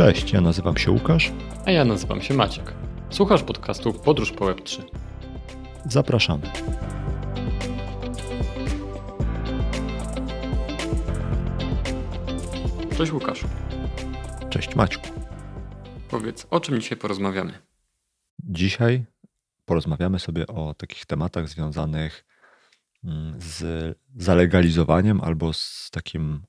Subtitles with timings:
[0.00, 1.32] Cześć, ja nazywam się Łukasz.
[1.66, 2.74] A ja nazywam się Maciek.
[3.10, 4.82] Słuchasz podcastu Podróż po Web3.
[5.84, 6.50] Zapraszamy.
[12.96, 13.44] Cześć Łukasz.
[14.50, 15.08] Cześć Maćku.
[16.10, 17.52] Powiedz, o czym dzisiaj porozmawiamy?
[18.38, 19.04] Dzisiaj
[19.64, 22.24] porozmawiamy sobie o takich tematach związanych
[23.04, 26.42] mm, z zalegalizowaniem albo z takim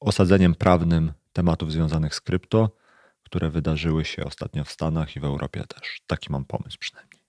[0.00, 2.76] osadzeniem prawnym tematów związanych z krypto,
[3.22, 6.00] które wydarzyły się ostatnio w Stanach i w Europie też.
[6.06, 7.22] Taki mam pomysł przynajmniej.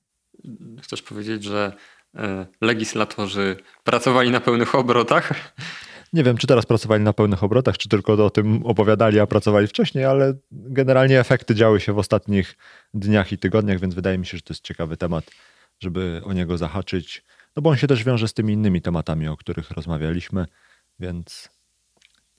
[0.81, 1.73] Chcesz powiedzieć, że
[2.15, 5.53] e, legislatorzy pracowali na pełnych obrotach?
[6.13, 9.67] Nie wiem, czy teraz pracowali na pełnych obrotach, czy tylko o tym opowiadali, a pracowali
[9.67, 12.57] wcześniej, ale generalnie efekty działy się w ostatnich
[12.93, 15.31] dniach i tygodniach, więc wydaje mi się, że to jest ciekawy temat,
[15.79, 17.23] żeby o niego zahaczyć.
[17.55, 20.45] No bo on się też wiąże z tymi innymi tematami, o których rozmawialiśmy,
[20.99, 21.49] więc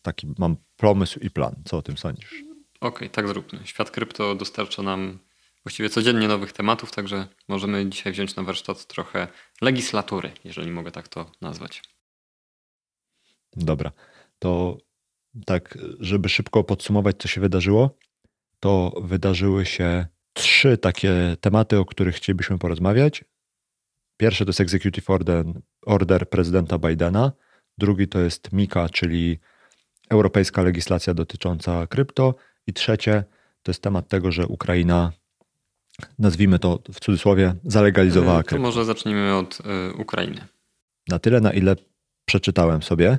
[0.05, 1.55] taki mam pomysł i plan.
[1.65, 2.35] Co o tym sądzisz?
[2.35, 2.49] Okej,
[2.81, 3.61] okay, tak zróbmy.
[3.65, 5.19] Świat krypto dostarcza nam
[5.65, 9.29] właściwie codziennie nowych tematów, także możemy dzisiaj wziąć na warsztat trochę
[9.61, 11.83] legislatury, jeżeli mogę tak to nazwać.
[13.57, 13.93] Dobra,
[14.39, 14.79] to
[15.47, 17.99] tak, żeby szybko podsumować, co się wydarzyło,
[18.61, 23.25] to wydarzyły się trzy takie tematy, o których chcielibyśmy porozmawiać.
[24.17, 25.45] Pierwszy to jest Executive Order,
[25.87, 27.33] order prezydenta Bidena,
[27.79, 29.39] drugi to jest MIKA, czyli
[30.11, 32.35] europejska legislacja dotycząca krypto,
[32.67, 33.25] i trzecie
[33.63, 35.13] to jest temat tego, że Ukraina,
[36.19, 38.57] nazwijmy to w cudzysłowie, zalegalizowała krypto.
[38.57, 40.41] To może zacznijmy od y, Ukrainy.
[41.09, 41.77] Na tyle, na ile
[42.25, 43.19] przeczytałem sobie,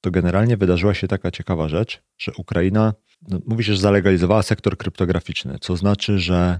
[0.00, 2.94] to generalnie wydarzyła się taka ciekawa rzecz, że Ukraina,
[3.28, 6.58] no, mówi się, że zalegalizowała sektor kryptograficzny, co znaczy, że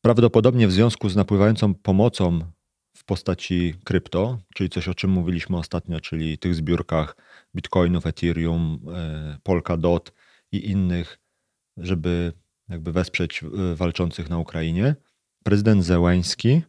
[0.00, 2.40] prawdopodobnie w związku z napływającą pomocą
[2.96, 7.16] w postaci krypto, czyli coś o czym mówiliśmy ostatnio, czyli tych zbiórkach
[7.54, 10.12] bitcoinów, Ethereum, e, Polkadot
[10.52, 11.18] i innych,
[11.76, 12.32] żeby
[12.68, 14.94] jakby wesprzeć e, walczących na Ukrainie,
[15.44, 16.62] prezydent Zełański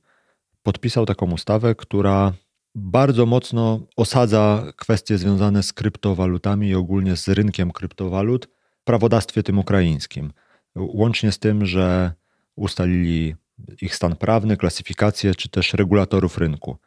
[0.64, 2.34] podpisał taką ustawę, która
[2.76, 8.48] bardzo mocno osadza kwestie związane z kryptowalutami i ogólnie z rynkiem kryptowalut
[8.82, 10.34] w prawodawstwie tym ukraińskim.
[10.76, 12.14] Łącznie z tym, że
[12.56, 13.36] ustalili
[13.82, 16.78] ich stan prawny, klasyfikację czy też regulatorów rynku.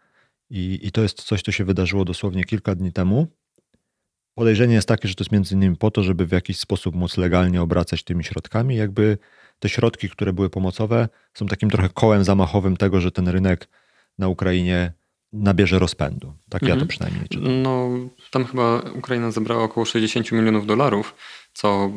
[0.50, 3.27] I, I to jest coś, co się wydarzyło dosłownie kilka dni temu.
[4.34, 7.17] Podejrzenie jest takie, że to jest między innymi po to, żeby w jakiś sposób móc
[7.17, 8.77] legalnie obracać tymi środkami.
[8.77, 9.19] Jakby
[9.59, 13.69] te środki, które były pomocowe, są takim trochę kołem zamachowym tego, że ten rynek
[14.19, 14.93] na Ukrainie
[15.33, 16.34] nabierze rozpędu.
[16.50, 16.69] Tak mhm.
[16.69, 16.89] ja to mhm.
[16.89, 17.62] przynajmniej czytam.
[17.62, 17.89] No,
[18.31, 21.15] tam chyba Ukraina zebrała około 60 milionów dolarów,
[21.53, 21.91] co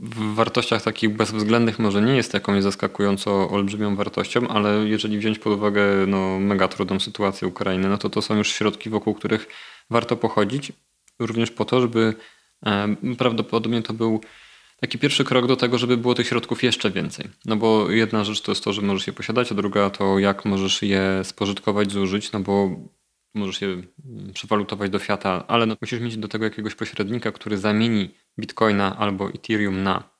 [0.00, 5.52] w wartościach takich bezwzględnych może nie jest jakąś zaskakująco olbrzymią wartością, ale jeżeli wziąć pod
[5.52, 9.48] uwagę no, mega trudną sytuację Ukrainy, no to to są już środki, wokół których
[9.90, 10.72] warto pochodzić,
[11.18, 12.14] również po to, żeby
[12.66, 14.20] e, prawdopodobnie to był
[14.80, 17.28] taki pierwszy krok do tego, żeby było tych środków jeszcze więcej.
[17.44, 20.44] No bo jedna rzecz to jest to, że możesz je posiadać, a druga to jak
[20.44, 22.70] możesz je spożytkować, zużyć, no bo
[23.34, 23.82] możesz je
[24.34, 29.28] przewalutować do fiata, ale no, musisz mieć do tego jakiegoś pośrednika, który zamieni bitcoina albo
[29.28, 30.18] ethereum na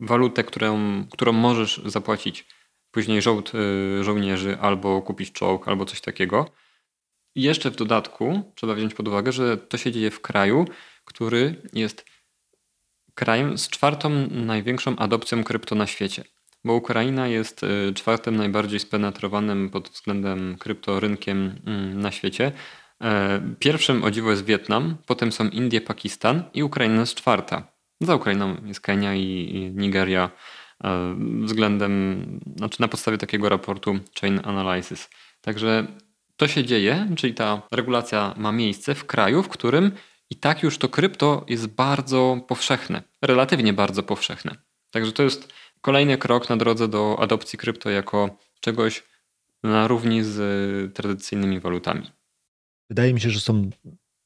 [0.00, 2.46] walutę, którą, którą możesz zapłacić
[2.90, 3.52] później żołd
[4.00, 6.50] y, żołnierzy albo kupić czołg albo coś takiego.
[7.34, 10.64] Jeszcze w dodatku trzeba wziąć pod uwagę, że to się dzieje w kraju,
[11.04, 12.04] który jest
[13.14, 16.24] krajem z czwartą największą adopcją krypto na świecie.
[16.64, 22.52] Bo Ukraina jest y, czwartym najbardziej spenetrowanym pod względem kryptorynkiem mm, na świecie.
[23.02, 27.68] E, pierwszym o dziwo jest Wietnam, potem są Indie, Pakistan i Ukraina jest czwarta.
[28.00, 30.30] Za Ukrainą jest Kenia i Nigeria
[30.84, 32.24] e, względem,
[32.56, 35.10] znaczy na podstawie takiego raportu Chain Analysis.
[35.40, 35.86] Także
[36.36, 39.92] to się dzieje, czyli ta regulacja ma miejsce w kraju, w którym
[40.30, 44.56] i tak już to krypto jest bardzo powszechne, relatywnie bardzo powszechne.
[44.90, 49.04] Także to jest kolejny krok na drodze do adopcji krypto jako czegoś
[49.62, 52.10] na równi z tradycyjnymi walutami.
[52.90, 53.70] Wydaje mi się, że są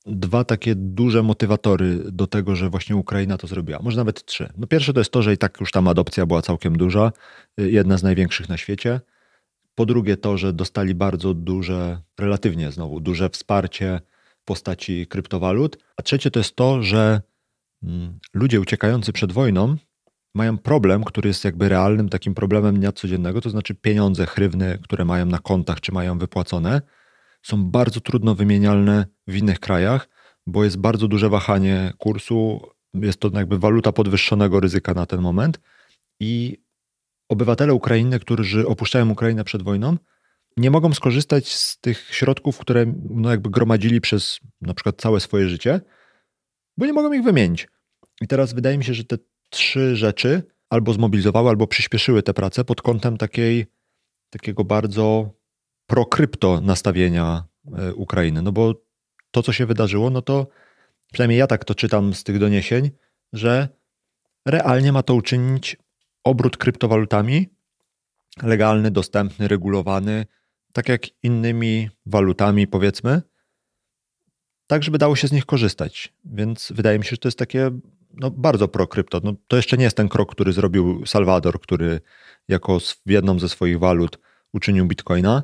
[0.06, 3.78] dwa takie duże motywatory do tego, że właśnie Ukraina to zrobiła.
[3.82, 4.52] Może nawet trzy.
[4.56, 7.12] No pierwsze to jest to, że i tak już tam adopcja była całkiem duża,
[7.58, 9.00] jedna z największych na świecie.
[9.78, 14.00] Po drugie to, że dostali bardzo duże, relatywnie znowu, duże wsparcie
[14.40, 15.78] w postaci kryptowalut.
[15.96, 17.20] A trzecie to jest to, że
[17.82, 19.76] mm, ludzie uciekający przed wojną
[20.34, 25.04] mają problem, który jest jakby realnym takim problemem dnia codziennego, to znaczy pieniądze, chrywny, które
[25.04, 26.82] mają na kontach czy mają wypłacone,
[27.42, 30.08] są bardzo trudno wymienialne w innych krajach,
[30.46, 32.60] bo jest bardzo duże wahanie kursu,
[32.94, 35.60] jest to jakby waluta podwyższonego ryzyka na ten moment
[36.20, 36.58] i
[37.28, 39.96] obywatele Ukrainy, którzy opuszczają Ukrainę przed wojną,
[40.56, 45.48] nie mogą skorzystać z tych środków, które no jakby gromadzili przez na przykład całe swoje
[45.48, 45.80] życie,
[46.76, 47.68] bo nie mogą ich wymienić.
[48.20, 49.18] I teraz wydaje mi się, że te
[49.50, 53.66] trzy rzeczy albo zmobilizowały, albo przyspieszyły tę pracę pod kątem takiej,
[54.30, 55.30] takiego bardzo
[55.86, 57.44] prokrypto nastawienia
[57.78, 58.42] e, Ukrainy.
[58.42, 58.74] No bo
[59.30, 60.46] to, co się wydarzyło, no to
[61.12, 62.90] przynajmniej ja tak to czytam z tych doniesień,
[63.32, 63.68] że
[64.46, 65.76] realnie ma to uczynić
[66.24, 67.48] obrót kryptowalutami
[68.42, 70.26] legalny, dostępny, regulowany,
[70.72, 73.22] tak jak innymi walutami, powiedzmy,
[74.66, 76.14] tak, żeby dało się z nich korzystać.
[76.24, 77.70] Więc wydaje mi się, że to jest takie
[78.14, 79.20] no, bardzo prokrypto.
[79.24, 82.00] No, to jeszcze nie jest ten krok, który zrobił Salwador, który
[82.48, 84.18] jako jedną ze swoich walut
[84.52, 85.42] uczynił bitcoina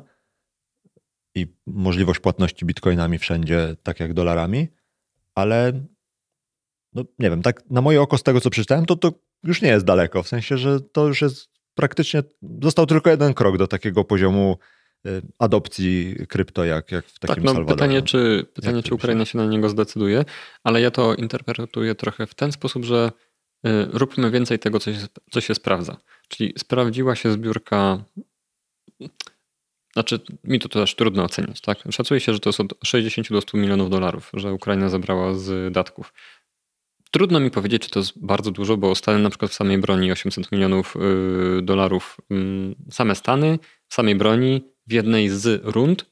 [1.35, 4.67] i możliwość płatności bitcoinami wszędzie, tak jak dolarami,
[5.35, 5.85] ale
[6.93, 9.11] no, nie wiem, tak na moje oko z tego, co przeczytałem, to to
[9.43, 10.23] już nie jest daleko.
[10.23, 12.23] W sensie, że to już jest praktycznie,
[12.61, 14.57] został tylko jeden krok do takiego poziomu
[15.05, 19.37] y, adopcji krypto, jak, jak w takim tak, no, Pytanie, czy, pytanie, czy Ukraina się
[19.37, 20.25] na niego zdecyduje,
[20.63, 23.11] ale ja to interpretuję trochę w ten sposób, że
[23.67, 24.99] y, róbmy więcej tego, co się,
[25.31, 25.97] co się sprawdza.
[26.27, 28.03] Czyli sprawdziła się zbiórka
[29.95, 31.77] znaczy, mi to też trudno ocenić, tak?
[31.89, 35.73] Szacuje się, że to jest od 60 do 100 milionów dolarów, że Ukraina zabrała z
[35.73, 36.13] datków.
[37.15, 40.11] Trudno mi powiedzieć, czy to jest bardzo dużo, bo Stany na przykład w samej broni
[40.11, 42.17] 800 milionów y, dolarów.
[42.29, 46.05] Mm, same Stany w samej broni w jednej z rund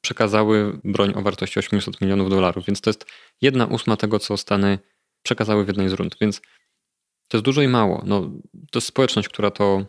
[0.00, 3.06] przekazały broń o wartości 800 milionów dolarów, więc to jest
[3.40, 4.78] jedna ósma tego, co Stany
[5.22, 6.40] przekazały w jednej z rund, więc
[7.28, 8.02] to jest dużo i mało.
[8.06, 8.20] No,
[8.70, 9.84] to jest społeczność, która to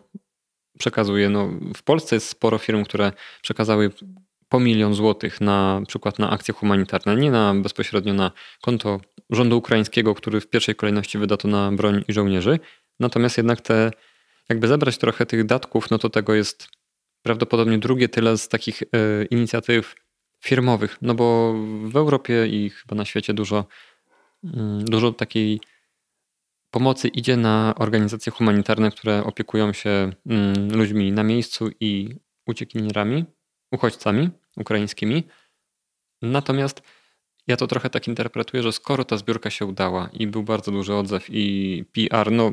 [0.80, 1.30] przekazuje.
[1.30, 3.12] No, w Polsce jest sporo firm, które
[3.42, 3.92] przekazały
[4.56, 8.32] po milion złotych na przykład na akcje humanitarne, nie na bezpośrednio na
[8.62, 9.00] konto
[9.30, 12.60] rządu ukraińskiego, który w pierwszej kolejności wyda to na broń i żołnierzy.
[13.00, 13.92] Natomiast jednak te,
[14.50, 16.68] jakby zebrać trochę tych datków, no to tego jest
[17.22, 18.88] prawdopodobnie drugie tyle z takich y,
[19.30, 19.96] inicjatyw
[20.40, 23.66] firmowych, no bo w Europie i chyba na świecie dużo,
[24.44, 24.48] y,
[24.80, 25.60] dużo takiej
[26.72, 30.12] pomocy idzie na organizacje humanitarne, które opiekują się
[30.72, 32.16] y, ludźmi na miejscu i
[32.48, 33.26] uciekinierami,
[33.72, 35.24] uchodźcami ukraińskimi.
[36.22, 36.82] Natomiast
[37.48, 40.96] ja to trochę tak interpretuję, że skoro ta zbiórka się udała i był bardzo duży
[40.96, 42.52] odzew i PR, no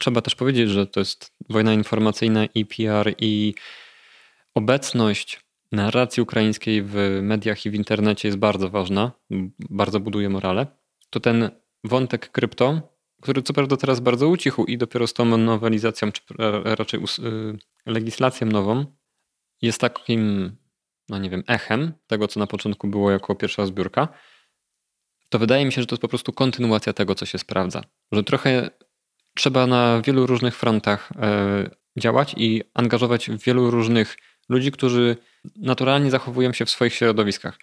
[0.00, 3.54] trzeba też powiedzieć, że to jest wojna informacyjna i PR i
[4.54, 5.40] obecność
[5.72, 9.12] narracji ukraińskiej w mediach i w internecie jest bardzo ważna,
[9.70, 10.66] bardzo buduje morale,
[11.10, 11.50] to ten
[11.84, 16.22] wątek krypto, który co prawda teraz bardzo ucichł i dopiero z tą nowelizacją, czy
[16.64, 18.84] raczej y, legislacją nową,
[19.62, 20.52] jest takim
[21.08, 24.08] no nie wiem, echem tego, co na początku było jako pierwsza zbiórka,
[25.28, 27.82] to wydaje mi się, że to jest po prostu kontynuacja tego, co się sprawdza.
[28.12, 28.70] Że trochę
[29.34, 34.16] trzeba na wielu różnych frontach e, działać i angażować wielu różnych
[34.48, 35.16] ludzi, którzy
[35.56, 37.58] naturalnie zachowują się w swoich środowiskach.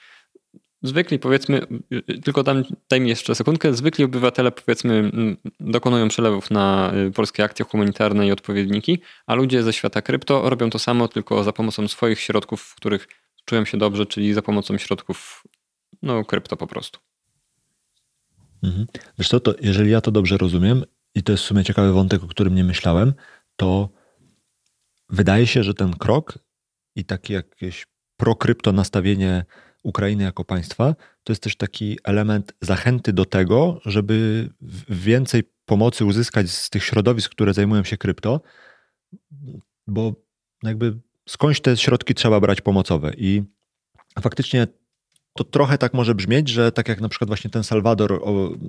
[0.84, 1.62] Zwykli, powiedzmy,
[2.24, 5.12] tylko dam, daj mi jeszcze sekundkę, zwykli obywatele, powiedzmy,
[5.60, 10.70] dokonują przelewów na y, polskie akcje humanitarne i odpowiedniki, a ludzie ze świata krypto robią
[10.70, 13.08] to samo, tylko za pomocą swoich środków, w których
[13.46, 15.44] czują się dobrze, czyli za pomocą środków
[16.02, 17.00] no, krypto po prostu.
[18.64, 18.88] Mhm.
[19.24, 20.84] Co, to jeżeli ja to dobrze rozumiem
[21.16, 23.14] i to jest w sumie ciekawy wątek, o którym nie myślałem,
[23.56, 23.90] to
[25.10, 26.40] wydaje się, że ten krok
[26.96, 29.46] i takie jakieś prokrypto nastawienie
[29.84, 34.50] Ukrainy jako państwa, to jest też taki element zachęty do tego, żeby
[34.90, 38.42] więcej pomocy uzyskać z tych środowisk, które zajmują się krypto,
[39.88, 40.16] bo
[40.64, 41.00] jakby
[41.32, 43.12] skądś te środki trzeba brać pomocowe.
[43.18, 43.44] I
[44.22, 44.68] faktycznie
[45.34, 48.22] to trochę tak może brzmieć, że tak jak na przykład właśnie ten Salwador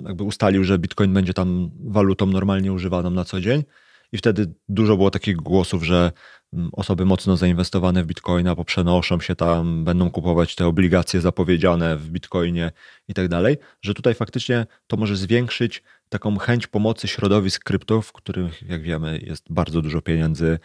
[0.05, 3.63] jakby ustalił, że Bitcoin będzie tam walutą normalnie używaną na co dzień
[4.11, 6.11] i wtedy dużo było takich głosów, że
[6.53, 12.09] mm, osoby mocno zainwestowane w Bitcoina poprzenoszą się tam, będą kupować te obligacje zapowiedziane w
[12.09, 12.71] Bitcoinie
[13.07, 18.11] i tak dalej, że tutaj faktycznie to może zwiększyć taką chęć pomocy środowisk krypto, w
[18.11, 20.59] których jak wiemy jest bardzo dużo pieniędzy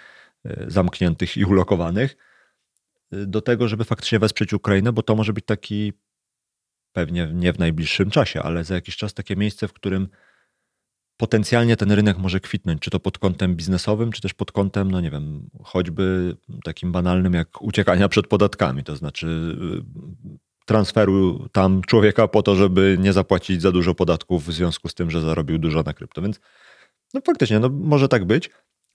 [0.66, 2.16] zamkniętych i ulokowanych,
[3.12, 5.92] e, do tego, żeby faktycznie wesprzeć Ukrainę, bo to może być taki,
[6.92, 10.08] pewnie nie w najbliższym czasie, ale za jakiś czas takie miejsce, w którym
[11.16, 15.00] potencjalnie ten rynek może kwitnąć, czy to pod kątem biznesowym, czy też pod kątem, no
[15.00, 22.28] nie wiem, choćby takim banalnym jak uciekania przed podatkami, to znaczy e, transferu tam człowieka
[22.28, 25.82] po to, żeby nie zapłacić za dużo podatków w związku z tym, że zarobił dużo
[25.82, 26.22] na krypto.
[26.22, 26.40] Więc
[27.14, 28.50] no faktycznie, no może tak być.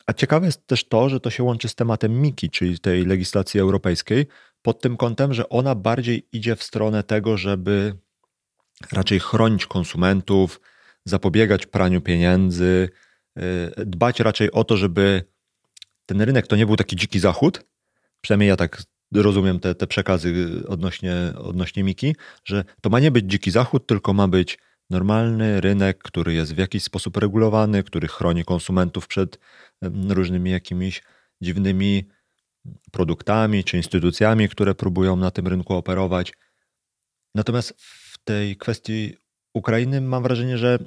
[0.08, 3.60] A ciekawe jest też to, że to się łączy z tematem MIKI, czyli tej legislacji
[3.60, 4.28] europejskiej,
[4.62, 7.96] pod tym kątem, że ona bardziej idzie w stronę tego, żeby
[8.92, 10.62] raczej chronić konsumentów,
[11.06, 12.90] zapobiegać praniu pieniędzy,
[13.38, 15.24] y, dbać raczej o to, żeby
[16.06, 17.66] ten rynek to nie był taki dziki zachód.
[18.22, 18.84] Przynajmniej ja tak
[19.14, 20.34] rozumiem te, te przekazy
[20.68, 24.58] odnośnie, odnośnie Miki, że to ma nie być dziki zachód, tylko ma być
[24.90, 29.40] normalny rynek, który jest w jakiś sposób regulowany, który chroni konsumentów przed
[30.10, 31.04] różnymi jakimiś
[31.42, 32.08] dziwnymi
[32.92, 36.34] produktami czy instytucjami, które próbują na tym rynku operować.
[37.36, 39.18] Natomiast w tej kwestii
[39.54, 40.80] Ukrainy mam wrażenie, że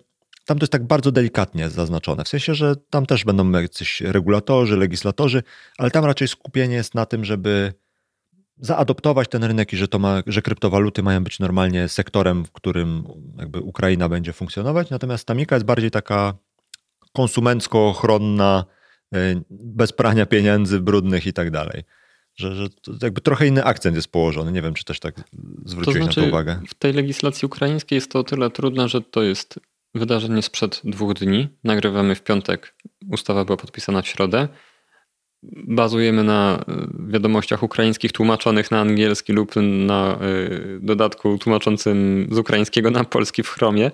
[0.44, 2.24] tam to jest tak bardzo delikatnie zaznaczone.
[2.24, 5.42] W sensie, że tam też będą jacyś regulatorzy, legislatorzy,
[5.78, 7.74] ale tam raczej skupienie jest na tym, żeby
[8.58, 13.04] zaadoptować ten rynek i że, to ma, że kryptowaluty mają być normalnie sektorem, w którym
[13.38, 14.90] jakby Ukraina będzie funkcjonować.
[14.90, 16.34] Natomiast Tamika jest bardziej taka
[17.12, 18.64] konsumencko-ochronna,
[19.16, 21.84] y, bez prania pieniędzy brudnych i tak dalej.
[22.34, 22.68] Że, że
[23.02, 24.52] jakby trochę inny akcent jest położony.
[24.52, 25.14] Nie wiem, czy też tak
[25.64, 26.60] zwróciłeś to znaczy, na to uwagę.
[26.68, 29.60] W tej legislacji ukraińskiej jest to o tyle trudne, że to jest
[29.94, 31.48] wydarzenie sprzed dwóch dni.
[31.64, 32.74] Nagrywamy w piątek,
[33.10, 34.48] ustawa była podpisana w środę
[35.68, 40.18] bazujemy na e, wiadomościach ukraińskich tłumaczonych na angielski lub na e,
[40.80, 43.90] dodatku tłumaczącym z ukraińskiego na polski w Chromie.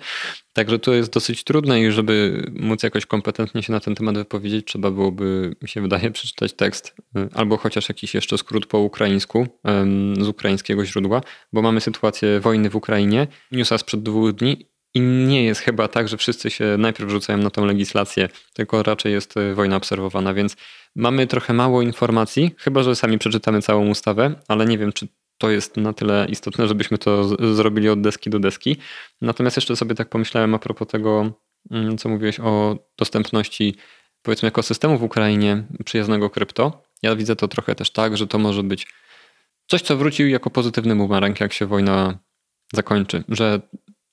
[0.52, 4.66] Także to jest dosyć trudne i żeby móc jakoś kompetentnie się na ten temat wypowiedzieć,
[4.66, 9.46] trzeba byłoby, mi się wydaje, przeczytać tekst e, albo chociaż jakiś jeszcze skrót po ukraińsku
[10.20, 11.20] z ukraińskiego źródła,
[11.52, 16.08] bo mamy sytuację wojny w Ukrainie, newsa sprzed dwóch dni i nie jest chyba tak,
[16.08, 20.56] że wszyscy się najpierw rzucają na tą legislację, tylko raczej jest wojna obserwowana, więc
[20.96, 25.08] Mamy trochę mało informacji, chyba że sami przeczytamy całą ustawę, ale nie wiem, czy
[25.38, 28.76] to jest na tyle istotne, żebyśmy to zrobili od deski do deski.
[29.20, 31.32] Natomiast jeszcze sobie tak pomyślałem a propos tego,
[31.70, 33.76] mm, co mówiłeś o dostępności
[34.22, 36.82] powiedzmy ekosystemu w Ukrainie przyjaznego krypto.
[37.02, 38.86] Ja widzę to trochę też tak, że to może być
[39.66, 42.18] coś, co wróci jako pozytywny boomerang, jak się wojna
[42.72, 43.60] zakończy, że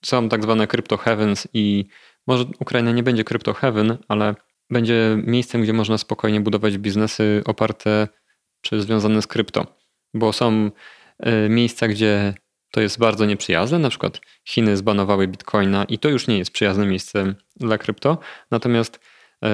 [0.06, 1.86] są tak zwane crypto heavens i
[2.28, 4.36] może Ukraina nie będzie crypto heaven, ale
[4.70, 8.08] będzie miejscem, gdzie można spokojnie budować biznesy oparte
[8.62, 9.66] czy związane z krypto.
[10.14, 10.72] Bo są
[11.20, 12.34] e, miejsca, gdzie
[12.72, 16.86] to jest bardzo nieprzyjazne, na przykład Chiny zbanowały bitcoina i to już nie jest przyjazne
[16.86, 18.18] miejsce dla krypto.
[18.52, 19.00] Natomiast
[19.44, 19.50] e,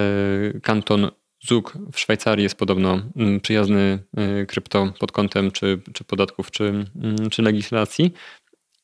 [0.60, 1.12] kanton
[1.48, 6.64] Zug w Szwajcarii jest podobno mm, przyjazny e, krypto pod kątem czy, czy podatków, czy,
[6.64, 8.14] mm, czy legislacji.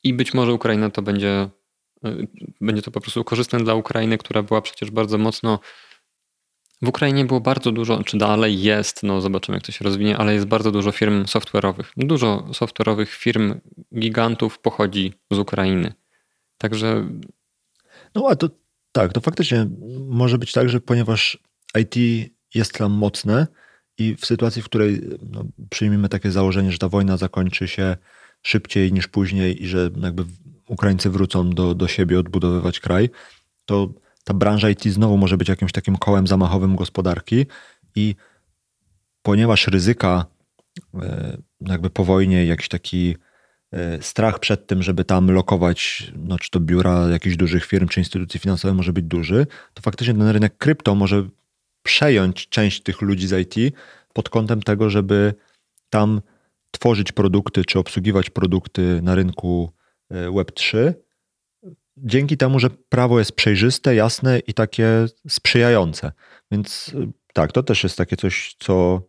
[0.04, 1.48] I być może Ukraina to będzie,
[2.60, 5.58] będzie to po prostu korzystne dla Ukrainy, która była przecież bardzo mocno
[6.82, 10.34] w Ukrainie było bardzo dużo, czy dalej jest, no zobaczymy jak to się rozwinie, ale
[10.34, 11.84] jest bardzo dużo firm software'owych.
[11.96, 13.54] Dużo software'owych firm,
[13.98, 15.92] gigantów pochodzi z Ukrainy.
[16.58, 17.08] Także.
[18.14, 18.48] No a to
[18.92, 19.66] tak, to faktycznie
[20.08, 21.38] może być tak, że ponieważ
[21.78, 21.96] IT
[22.54, 23.46] jest tam mocne
[23.98, 27.96] i w sytuacji, w której no, przyjmiemy takie założenie, że ta wojna zakończy się
[28.42, 30.24] szybciej niż później i że jakby
[30.68, 33.10] Ukraińcy wrócą do, do siebie odbudowywać kraj,
[33.64, 33.88] to
[34.24, 37.46] ta branża IT znowu może być jakimś takim kołem zamachowym gospodarki
[37.94, 38.14] i
[39.22, 40.26] ponieważ ryzyka
[40.94, 43.16] e, jakby po wojnie, jakiś taki
[43.72, 48.00] e, strach przed tym, żeby tam lokować, no, czy to biura jakichś dużych firm, czy
[48.00, 51.28] instytucji finansowych może być duży, to faktycznie ten rynek krypto może
[51.82, 53.74] przejąć część tych ludzi z IT
[54.12, 55.34] pod kątem tego, żeby
[55.90, 56.20] tam
[56.72, 59.72] tworzyć produkty, czy obsługiwać produkty na rynku
[60.10, 60.92] e, Web3
[61.96, 66.12] dzięki temu, że prawo jest przejrzyste, jasne i takie sprzyjające.
[66.50, 69.02] Więc y, tak, to też jest takie coś, co,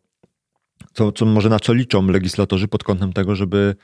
[0.93, 3.75] co, co może na co liczą legislatorzy pod kątem tego, żeby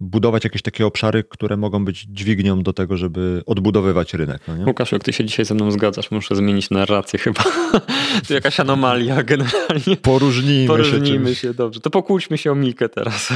[0.00, 4.42] budować jakieś takie obszary, które mogą być dźwignią do tego, żeby odbudowywać rynek.
[4.48, 4.64] No nie?
[4.64, 7.42] Łukasz, jak ty się dzisiaj ze mną zgadzasz, muszę zmienić narrację chyba.
[8.28, 9.96] to jakaś anomalia generalnie.
[10.02, 11.80] Poróżnijmy, Poróżnijmy się, się, dobrze.
[11.80, 13.28] To pokłóćmy się o Mikę teraz.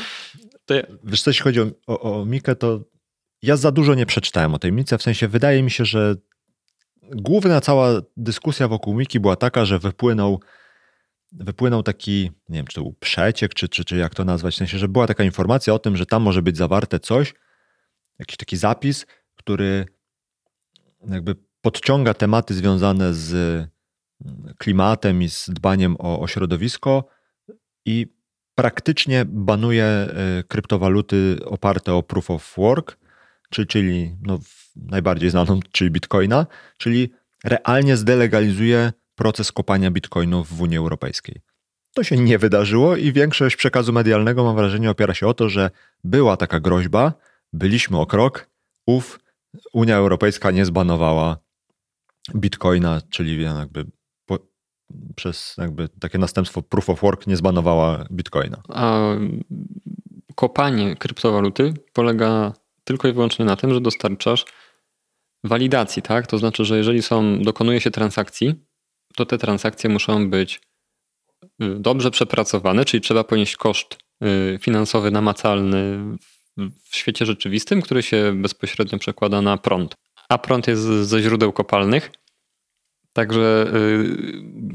[0.66, 0.82] to ja...
[1.04, 2.80] Wiesz, jeśli chodzi o, o, o Mikę, to
[3.42, 6.16] ja za dużo nie przeczytałem o tej Mice, w sensie wydaje mi się, że
[7.02, 10.40] główna cała dyskusja wokół Miki była taka, że wypłynął,
[11.32, 14.58] wypłynął taki, nie wiem, czy to był przeciek, czy, czy, czy jak to nazwać, w
[14.58, 17.34] sensie, że była taka informacja o tym, że tam może być zawarte coś,
[18.18, 19.06] jakiś taki zapis,
[19.36, 19.86] który
[21.08, 23.64] jakby podciąga tematy związane z
[24.58, 27.08] klimatem i z dbaniem o, o środowisko
[27.84, 28.06] i
[28.54, 30.08] praktycznie banuje e,
[30.48, 32.98] kryptowaluty oparte o proof of work,
[33.50, 34.38] czy, czyli no,
[34.76, 37.12] najbardziej znaną, czyli bitcoina, czyli
[37.44, 41.40] realnie zdelegalizuje proces kopania bitcoinów w Unii Europejskiej.
[41.94, 45.70] To się nie wydarzyło i większość przekazu medialnego, mam wrażenie, opiera się o to, że
[46.04, 47.12] była taka groźba,
[47.52, 48.48] byliśmy o krok,
[48.86, 49.20] ów,
[49.72, 51.36] Unia Europejska nie zbanowała
[52.34, 53.84] bitcoina, czyli jakby
[54.26, 54.38] po,
[55.16, 58.62] przez jakby takie następstwo proof of work nie zbanowała bitcoina.
[58.68, 59.10] A
[60.34, 62.52] kopanie kryptowaluty polega
[62.84, 64.44] tylko i wyłącznie na tym, że dostarczasz
[65.44, 66.26] walidacji, tak?
[66.26, 68.67] To znaczy, że jeżeli są, dokonuje się transakcji,
[69.18, 70.60] to te transakcje muszą być
[71.44, 75.98] y, dobrze przepracowane, czyli trzeba ponieść koszt y, finansowy namacalny
[76.90, 79.94] w świecie rzeczywistym, który się bezpośrednio przekłada na prąd.
[80.28, 82.10] A prąd jest ze źródeł kopalnych.
[83.12, 84.16] Także y,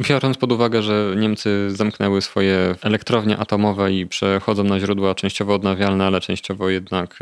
[0.09, 6.05] biorąc pod uwagę, że Niemcy zamknęły swoje elektrownie atomowe i przechodzą na źródła częściowo odnawialne,
[6.05, 7.19] ale częściowo jednak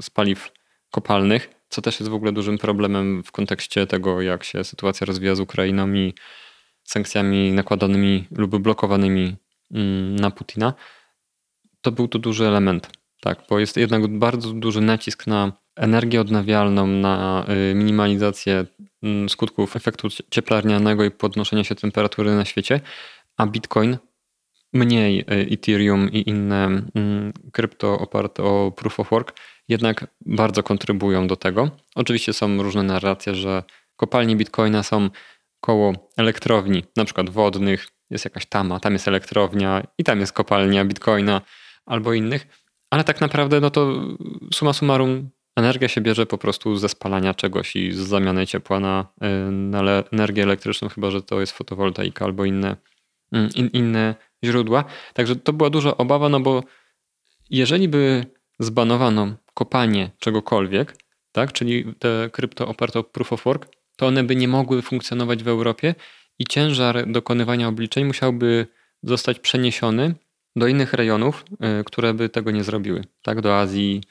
[0.00, 0.52] z paliw
[0.90, 5.34] kopalnych, co też jest w ogóle dużym problemem w kontekście tego, jak się sytuacja rozwija
[5.34, 6.14] z Ukrainą i
[6.84, 9.36] sankcjami nakładanymi lub blokowanymi
[9.70, 10.74] mm, na Putina,
[11.80, 12.90] to był to duży element.
[13.20, 18.66] Tak, bo jest jednak bardzo duży nacisk na energię odnawialną, na y, minimalizację
[19.02, 22.80] mm, skutków efektu cieplarnianego i podnoszenia się temperatury na świecie,
[23.36, 23.96] a Bitcoin
[24.72, 26.64] mniej y, Ethereum i inne
[26.94, 29.32] mm, krypto oparte o proof of work
[29.68, 31.70] jednak bardzo kontrybują do tego.
[31.94, 33.62] Oczywiście są różne narracje, że
[33.96, 35.10] kopalnie Bitcoina są
[35.60, 40.84] koło elektrowni, na przykład wodnych, jest jakaś tama, tam jest elektrownia i tam jest kopalnia
[40.84, 41.40] Bitcoina
[41.86, 42.46] albo innych,
[42.90, 43.94] ale tak naprawdę no to
[44.54, 49.06] suma summarum energia się bierze po prostu ze spalania czegoś i z zamiany ciepła na,
[49.48, 52.76] y, na energię elektryczną, chyba że to jest fotowoltaika albo inne,
[53.32, 54.14] mm, in, inne
[54.44, 54.84] źródła.
[55.14, 56.62] Także to była duża obawa, no bo
[57.50, 58.26] jeżeli by
[58.58, 60.96] zbanowano kopanie czegokolwiek,
[61.32, 63.66] tak, czyli te krypto oparte o proof of work,
[63.96, 65.94] to one by nie mogły funkcjonować w Europie
[66.38, 68.66] i ciężar dokonywania obliczeń musiałby
[69.02, 70.14] zostać przeniesiony
[70.56, 71.44] do innych rejonów,
[71.80, 74.02] y, które by tego nie zrobiły, tak, do Azji,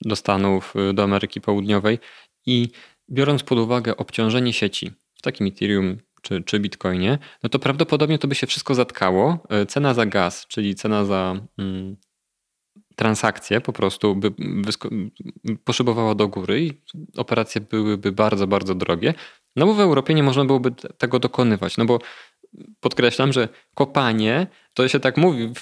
[0.00, 1.98] do Stanów, y, do Ameryki Południowej.
[2.46, 2.68] I
[3.10, 8.28] biorąc pod uwagę obciążenie sieci w takim Ethereum czy, czy Bitcoinie, no to prawdopodobnie to
[8.28, 9.38] by się wszystko zatkało.
[9.62, 11.96] Y, cena za gaz, czyli cena za mm,
[12.96, 14.32] transakcje po prostu by
[15.64, 16.72] poszybowała do góry i
[17.16, 19.14] operacje byłyby bardzo, bardzo drogie.
[19.56, 21.98] No bo w Europie nie można byłoby tego dokonywać, no bo
[22.80, 25.52] podkreślam, że kopanie, to się tak mówi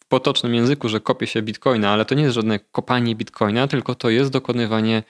[0.00, 3.94] w potocznym języku, że kopie się bitcoina, ale to nie jest żadne kopanie bitcoina, tylko
[3.94, 5.02] to jest dokonywanie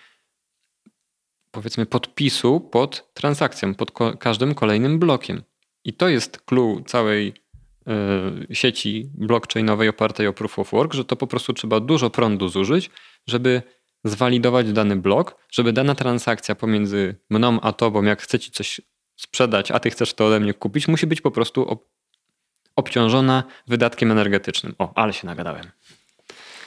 [1.50, 5.42] powiedzmy podpisu pod transakcją, pod każdym kolejnym blokiem.
[5.84, 7.34] I to jest clue całej
[8.52, 12.90] sieci blockchainowej opartej o proof of work, że to po prostu trzeba dużo prądu zużyć,
[13.26, 13.62] żeby
[14.04, 18.80] zwalidować dany blok, żeby dana transakcja pomiędzy mną a tobą, jak chcę ci coś
[19.16, 21.80] sprzedać, a ty chcesz to ode mnie kupić, musi być po prostu
[22.76, 24.74] obciążona wydatkiem energetycznym.
[24.78, 25.66] O, ale się nagadałem.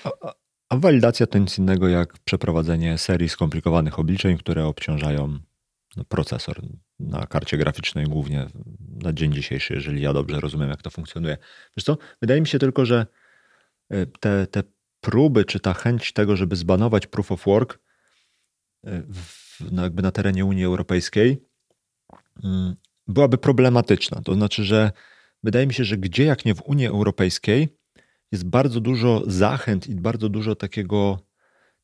[0.04, 0.34] A,
[0.70, 5.40] a walidacja to nic innego jak przeprowadzenie serii skomplikowanych obliczeń, które obciążają
[5.98, 6.62] no, procesor
[7.00, 8.48] na karcie graficznej głównie
[9.04, 11.38] na dzień dzisiejszy, jeżeli ja dobrze rozumiem, jak to funkcjonuje.
[11.78, 13.06] Wiesz co, wydaje mi się tylko, że
[13.90, 14.64] e, te, te
[15.02, 17.80] próby, czy ta chęć tego, żeby zbanować proof of work
[18.86, 21.46] e, w, no jakby na terenie Unii Europejskiej,
[22.44, 22.76] mm,
[23.08, 24.22] byłaby problematyczna.
[24.22, 24.92] To znaczy, że
[25.44, 27.78] wydaje mi się, że gdzie jak nie w Unii Europejskiej
[28.32, 31.29] jest bardzo dużo zachęt i bardzo dużo takiego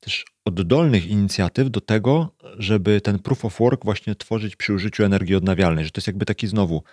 [0.06, 5.36] też oddolnych inicjatyw do tego, żeby ten proof of work właśnie tworzyć przy użyciu energii
[5.36, 6.84] odnawialnej, że to jest jakby taki znowu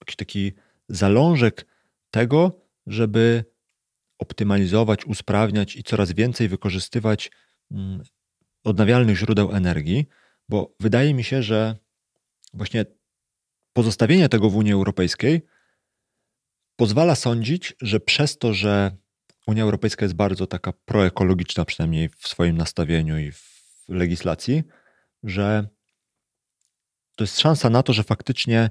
[0.00, 0.52] jakiś taki
[0.88, 1.66] zalążek
[2.10, 3.44] tego, żeby
[4.18, 7.30] optymalizować, usprawniać i coraz więcej wykorzystywać
[7.70, 8.02] mm,
[8.64, 10.06] odnawialnych źródeł energii,
[10.48, 11.76] bo wydaje mi się, że
[12.54, 12.84] właśnie
[13.72, 15.42] pozostawienie tego w Unii Europejskiej
[16.76, 18.96] pozwala sądzić, że przez to, że
[19.46, 24.62] Unia Europejska jest bardzo taka proekologiczna, przynajmniej w swoim nastawieniu i w legislacji,
[25.22, 25.68] że
[27.16, 28.70] to jest szansa na to, że faktycznie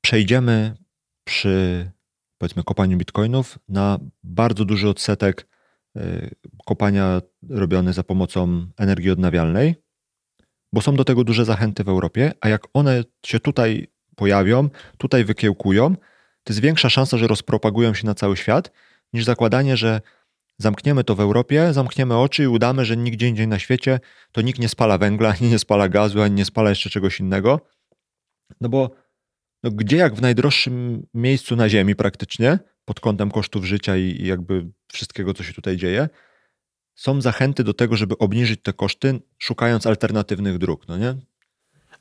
[0.00, 0.76] przejdziemy
[1.24, 1.90] przy
[2.38, 5.48] powiedzmy kopaniu bitcoinów na bardzo duży odsetek
[5.96, 6.34] y,
[6.66, 9.74] kopania robiony za pomocą energii odnawialnej,
[10.72, 14.68] bo są do tego duże zachęty w Europie, a jak one się tutaj pojawią,
[14.98, 15.96] tutaj wykiełkują,
[16.44, 18.72] to jest większa szansa, że rozpropagują się na cały świat,
[19.12, 20.00] niż zakładanie, że
[20.58, 24.00] zamkniemy to w Europie, zamkniemy oczy i udamy, że nigdzie indziej na świecie
[24.32, 27.60] to nikt nie spala węgla, ani nie spala gazu, ani nie spala jeszcze czegoś innego.
[28.60, 28.90] No bo
[29.62, 34.26] no gdzie jak w najdroższym miejscu na Ziemi praktycznie, pod kątem kosztów życia i, i
[34.26, 36.08] jakby wszystkiego, co się tutaj dzieje,
[36.94, 41.14] są zachęty do tego, żeby obniżyć te koszty, szukając alternatywnych dróg, no nie?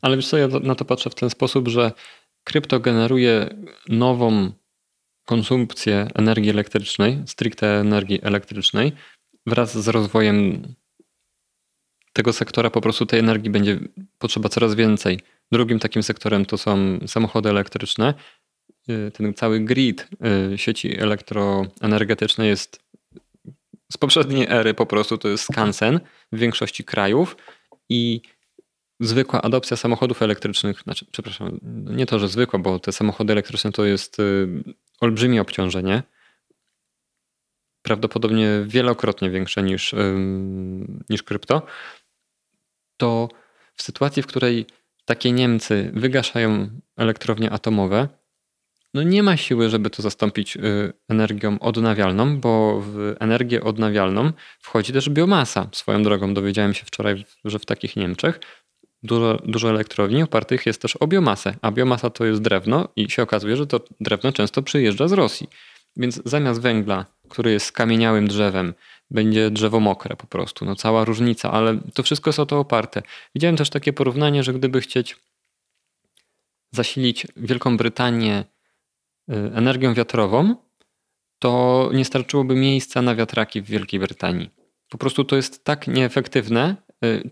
[0.02, 1.91] Ale wiesz co, ja na to patrzę w ten sposób, że
[2.43, 3.56] krypto generuje
[3.89, 4.52] nową
[5.25, 8.91] konsumpcję energii elektrycznej, stricte energii elektrycznej,
[9.45, 10.63] wraz z rozwojem
[12.13, 13.79] tego sektora po prostu tej energii będzie
[14.17, 15.19] potrzeba coraz więcej.
[15.51, 18.13] Drugim takim sektorem to są samochody elektryczne.
[18.89, 20.07] Y, ten cały grid
[20.53, 22.79] y, sieci elektroenergetycznej jest
[23.91, 25.99] z poprzedniej ery po prostu to jest skansen
[26.31, 27.38] w większości krajów
[27.89, 28.21] i
[28.99, 31.60] zwykła adopcja samochodów elektrycznych, znaczy, przepraszam,
[31.91, 34.47] nie to, że zwykła, bo te samochody elektryczne to jest y,
[35.02, 36.04] olbrzymie obciążenie
[37.82, 39.96] prawdopodobnie wielokrotnie większe niż,
[41.10, 41.62] niż krypto,
[42.98, 43.30] to
[43.74, 44.66] w sytuacji, w której
[45.06, 48.08] takie Niemcy wygaszają elektrownie atomowe,
[48.94, 54.94] no nie ma siły, żeby to zastąpić y, energią odnawialną, bo w energię odnawialną wchodzi
[54.94, 55.70] też biomasa.
[55.72, 58.40] Swoją drogą dowiedziałem się wczoraj, że w takich Niemczech
[59.04, 63.24] dużo, dużo elektrowni opartych jest też o biomasę, a biomasa to jest drewno i się
[63.24, 65.48] okazuje, że to drewno często przyjeżdża z Rosji.
[65.98, 68.74] Więc zamiast węgla, który jest skamieniałym drzewem,
[69.12, 70.66] będzie drzewo mokre po prostu.
[70.66, 73.02] No cała różnica, ale to wszystko jest o to oparte.
[73.36, 75.16] Widziałem też takie porównanie, że gdyby chcieć
[76.72, 78.46] zasilić Wielką Brytanię
[79.30, 80.56] y, energią wiatrową,
[81.40, 84.50] to nie starczyłoby miejsca na wiatraki w Wielkiej Brytanii.
[84.90, 86.76] Po prostu to jest tak nieefektywne,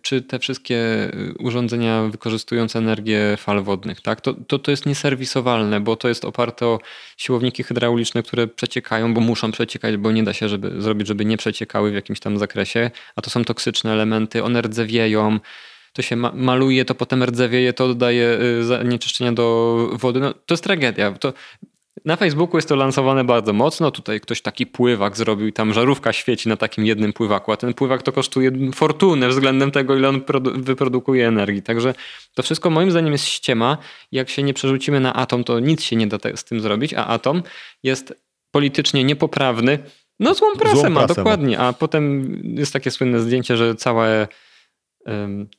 [0.01, 0.75] czy te wszystkie
[1.13, 4.21] y, urządzenia wykorzystujące energię fal wodnych, tak?
[4.21, 6.79] To, to, to jest nieserwisowalne, bo to jest oparte o
[7.17, 11.37] siłowniki hydrauliczne, które przeciekają, bo muszą przeciekać, bo nie da się żeby, zrobić, żeby nie
[11.37, 15.39] przeciekały w jakimś tam zakresie, a to są toksyczne elementy, one rdzewieją,
[15.93, 20.19] to się ma maluje, to potem rdzewieje, to dodaje y, zanieczyszczenia do wody.
[20.19, 21.11] No, to jest tragedia.
[21.11, 21.33] To
[22.05, 23.91] na Facebooku jest to lansowane bardzo mocno.
[23.91, 27.73] Tutaj ktoś taki pływak zrobił i tam żarówka świeci na takim jednym pływaku, a ten
[27.73, 30.21] pływak to kosztuje fortunę względem tego, ile on
[30.55, 31.61] wyprodukuje energii.
[31.61, 31.93] Także
[32.33, 33.77] to wszystko moim zdaniem jest ściema.
[34.11, 37.05] Jak się nie przerzucimy na atom, to nic się nie da z tym zrobić, a
[37.05, 37.43] atom
[37.83, 38.13] jest
[38.51, 39.79] politycznie niepoprawny.
[40.19, 41.57] No złą prasę złą ma, prasę dokładnie.
[41.57, 41.67] Ma.
[41.67, 44.27] A potem jest takie słynne zdjęcie, że całe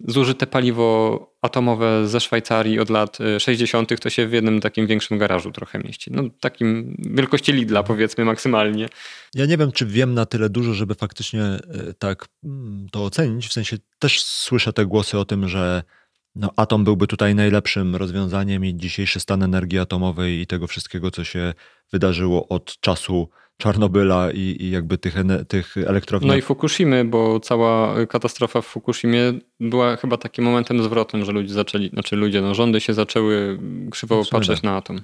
[0.08, 3.92] zużyte paliwo atomowe ze Szwajcarii od lat 60.
[3.92, 6.10] Y, to się w jednym takim większym garażu trochę mieści.
[6.12, 8.88] No takim wielkości Lidla powiedzmy maksymalnie.
[9.34, 13.46] Ja nie wiem, czy wiem na tyle dużo, żeby faktycznie y, tak mm, to ocenić.
[13.46, 15.82] W sensie też słyszę te głosy o tym, że
[16.34, 21.24] no, atom byłby tutaj najlepszym rozwiązaniem i dzisiejszy stan energii atomowej i tego wszystkiego, co
[21.24, 21.54] się
[21.92, 23.28] wydarzyło od czasu
[23.60, 25.14] Czarnobyla i, i jakby tych,
[25.48, 26.28] tych elektrowni.
[26.28, 31.54] No i Fukushimy, bo cała katastrofa w Fukushimie była chyba takim momentem zwrotnym, że ludzie
[31.54, 33.58] zaczęli, znaczy ludzie, no rządy się zaczęły
[33.90, 34.64] krzywo patrzeć tak.
[34.64, 35.00] na atom.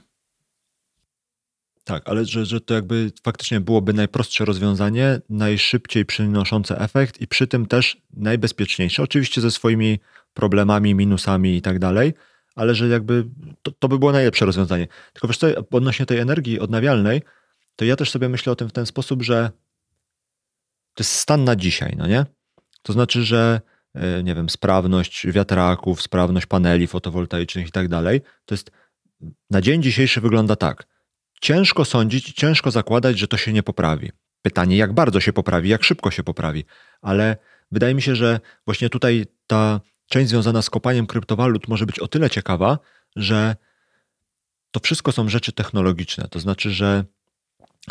[1.85, 7.47] Tak, ale że, że to jakby faktycznie byłoby najprostsze rozwiązanie, najszybciej przynoszące efekt i przy
[7.47, 9.03] tym też najbezpieczniejsze.
[9.03, 9.99] Oczywiście ze swoimi
[10.35, 12.13] problemami, minusami i tak dalej,
[12.55, 13.25] ale że jakby
[13.63, 14.89] to, to by było najlepsze rozwiązanie.
[15.13, 17.23] Tylko wiesz co, odnośnie tej energii odnawialnej,
[17.77, 19.51] to ja też sobie myślę o tym w ten sposób, że
[20.95, 22.27] to jest stan na dzisiaj, no nie?
[22.83, 23.61] To znaczy, że
[23.95, 28.71] e, nie wiem, sprawność wiatraków, sprawność paneli fotowoltaicznych i tak dalej, to jest
[29.51, 30.87] na dzień dzisiejszy wygląda tak.
[31.41, 34.13] Ciężko sądzić, ciężko zakładać, że to się nie poprawi.
[34.43, 36.65] Pytanie, jak bardzo się poprawi, jak szybko się poprawi,
[37.03, 37.37] ale
[37.71, 42.09] wydaje mi się, że właśnie tutaj ta część związana z kopaniem kryptowalut może być o
[42.09, 42.79] tyle ciekawa,
[43.17, 43.57] że
[44.71, 46.29] to wszystko są rzeczy technologiczne.
[46.31, 47.05] To znaczy, że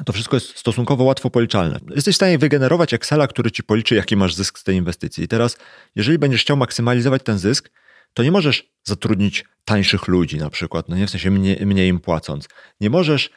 [0.04, 1.80] to wszystko jest stosunkowo łatwo policzalne.
[1.96, 5.24] Jesteś w stanie wygenerować Excela, który ci policzy, jaki masz zysk z tej inwestycji.
[5.24, 5.58] I teraz,
[5.96, 7.70] jeżeli będziesz chciał maksymalizować ten zysk,
[8.14, 12.00] to nie możesz zatrudnić tańszych ludzi na przykład, no nie w sensie mniej, mniej im
[12.00, 12.48] płacąc.
[12.82, 13.30] Nie możesz,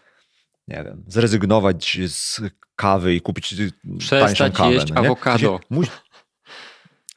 [0.68, 2.40] nie wiem, zrezygnować z
[2.76, 3.54] kawy i kupić
[3.98, 4.74] przestać tańszą kawę.
[4.74, 5.60] jeść no awokado.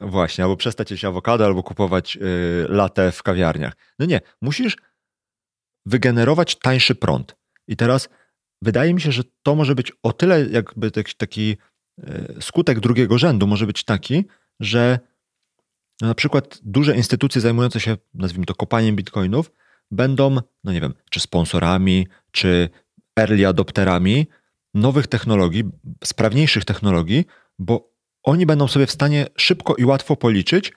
[0.00, 3.72] Właśnie, albo przestać jeść awokado, albo kupować yy, latę w kawiarniach.
[3.98, 4.76] No nie, musisz
[5.86, 7.36] wygenerować tańszy prąd.
[7.68, 8.08] I teraz
[8.62, 11.56] wydaje mi się, że to może być o tyle jakby taki, taki
[11.98, 14.24] e, skutek drugiego rzędu może być taki,
[14.60, 14.98] że
[16.00, 19.52] no na przykład duże instytucje zajmujące się, nazwijmy to, kopaniem bitcoinów,
[19.90, 22.68] będą, no nie wiem, czy sponsorami, czy
[23.18, 24.26] early adopterami
[24.74, 25.64] nowych technologii,
[26.04, 27.24] sprawniejszych technologii,
[27.58, 30.72] bo oni będą sobie w stanie szybko i łatwo policzyć,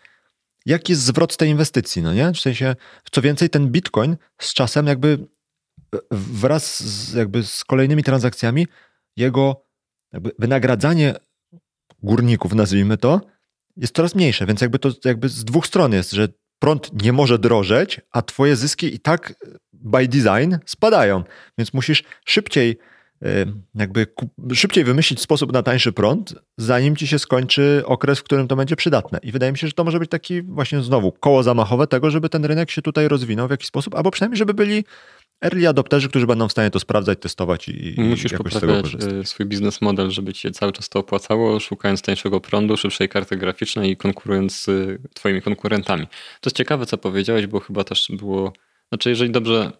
[0.66, 2.32] jaki jest zwrot tej inwestycji, no nie?
[2.32, 2.76] W sensie,
[3.12, 5.28] co więcej, ten bitcoin z czasem jakby
[6.12, 8.68] wraz z, jakby z kolejnymi transakcjami
[9.18, 9.66] jego
[10.14, 11.16] jakby wynagradzanie
[12.04, 13.22] górników, nazwijmy to,
[13.78, 16.28] jest coraz mniejsze, więc jakby to jakby z dwóch stron jest, że
[16.60, 19.34] prąd nie może drożeć, a twoje zyski i tak
[19.74, 21.24] by design spadają,
[21.58, 22.78] więc musisz szybciej
[23.76, 24.08] jakby
[24.54, 28.76] szybciej wymyślić sposób na tańszy prąd, zanim ci się skończy okres, w którym to będzie
[28.76, 29.20] przydatne.
[29.24, 32.30] I wydaje mi się, że to może być taki właśnie znowu koło zamachowe tego, żeby
[32.30, 34.84] ten rynek się tutaj rozwinął w jakiś sposób, albo przynajmniej, żeby byli
[35.42, 39.14] early adopterzy, którzy będą w stanie to sprawdzać, testować i, Musisz jakoś z tego korzystać.
[39.14, 43.10] E, swój biznes model, żeby ci się cały czas to opłacało, szukając tańszego prądu, szybszej
[43.10, 44.70] karty graficznej i konkurując z
[45.14, 46.08] twoimi konkurentami.
[46.42, 48.54] To jest ciekawe, co powiedziałeś, bo chyba też było...
[48.90, 49.72] Znaczy, jeżeli dobrze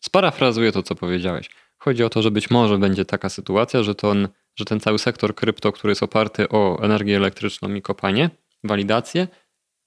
[0.00, 1.50] sparafrazuję to, co powiedziałeś.
[1.82, 4.98] Chodzi o to, że być może będzie taka sytuacja, że, to on, że ten cały
[4.98, 8.30] sektor krypto, który jest oparty o energię elektryczną i kopanie,
[8.64, 9.28] walidację,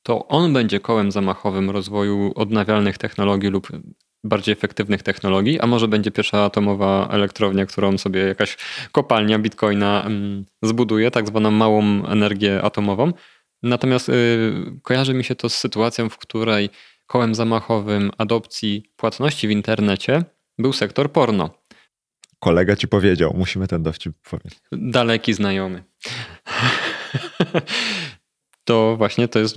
[0.04, 3.68] to on będzie kołem zamachowym rozwoju odnawialnych technologii lub
[4.24, 8.58] bardziej efektywnych technologii, a może będzie pierwsza atomowa elektrownia, którą sobie jakaś
[8.92, 13.14] kopalnia bitcoina mm, zbuduje, tak zwaną małą energię atomową.
[13.64, 16.70] Natomiast y, kojarzy mi się to z sytuacją, w której
[17.08, 20.24] kołem zamachowym adopcji płatności w internecie
[20.58, 21.50] był sektor porno.
[22.44, 24.60] Kolega ci powiedział, musimy ten dowcip powiedzieć.
[24.72, 25.84] Daleki znajomy.
[28.68, 29.56] to właśnie to jest,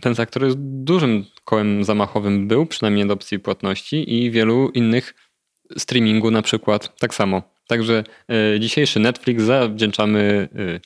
[0.00, 5.14] ten sektor jest dużym kołem zamachowym był, przynajmniej adopcji płatności i wielu innych
[5.78, 7.42] streamingu na przykład tak samo.
[7.66, 8.04] Także
[8.56, 10.80] y, dzisiejszy Netflix zawdzięczamy y,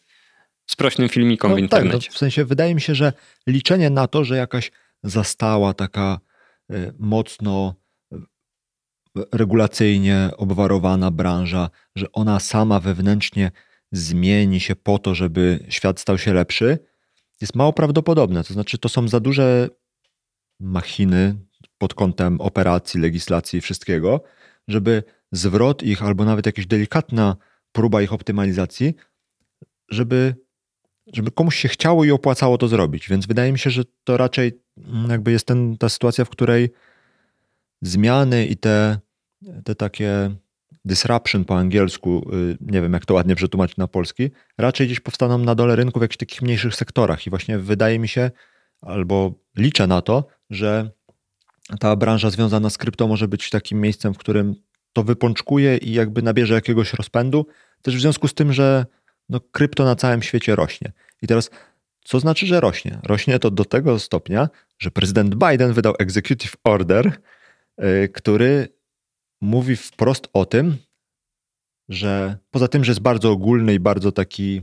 [0.66, 1.98] sprośnym filmikom no, w internecie.
[1.98, 3.12] Tak, no, w sensie wydaje mi się, że
[3.46, 4.70] liczenie na to, że jakaś
[5.02, 6.20] zastała taka
[6.70, 7.74] y, mocno
[9.32, 13.50] regulacyjnie obwarowana branża, że ona sama wewnętrznie
[13.92, 16.78] zmieni się po to, żeby świat stał się lepszy,
[17.40, 18.44] jest mało prawdopodobne.
[18.44, 19.68] To znaczy, to są za duże
[20.60, 21.34] machiny
[21.78, 24.22] pod kątem operacji, legislacji i wszystkiego,
[24.68, 25.02] żeby
[25.32, 27.36] zwrot ich albo nawet jakaś delikatna
[27.72, 28.94] próba ich optymalizacji,
[29.88, 30.34] żeby,
[31.12, 33.08] żeby komuś się chciało i opłacało to zrobić.
[33.08, 34.60] Więc wydaje mi się, że to raczej
[35.08, 36.70] jakby jest ten, ta sytuacja, w której
[37.82, 38.98] zmiany i te,
[39.64, 40.30] te takie
[40.84, 45.38] disruption po angielsku, y, nie wiem jak to ładnie przetłumaczyć na polski, raczej gdzieś powstaną
[45.38, 47.26] na dole rynku w jakichś takich mniejszych sektorach.
[47.26, 48.30] I właśnie wydaje mi się,
[48.82, 50.90] albo liczę na to, że
[51.80, 54.54] ta branża związana z krypto może być takim miejscem, w którym
[54.92, 57.46] to wypączkuje i jakby nabierze jakiegoś rozpędu,
[57.82, 58.86] też w związku z tym, że
[59.28, 60.92] no, krypto na całym świecie rośnie.
[61.22, 61.50] I teraz,
[62.04, 62.98] co znaczy, że rośnie?
[63.02, 67.12] Rośnie to do tego stopnia, że prezydent Biden wydał executive order,
[67.78, 68.75] yy, który
[69.40, 70.76] mówi wprost o tym,
[71.88, 74.62] że poza tym, że jest bardzo ogólny i bardzo taki,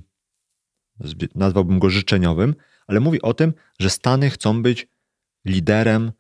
[1.36, 2.55] nazwałbym go życzeniowym,
[2.88, 4.88] ale mówi o tym, że Stany chcą być
[5.45, 6.12] liderem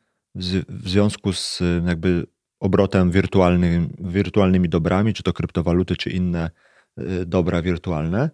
[0.69, 2.25] w związku z jakby
[2.59, 6.51] obrotem wirtualnym, wirtualnymi dobrami, czy to kryptowaluty, czy inne
[6.99, 8.29] y, dobra wirtualne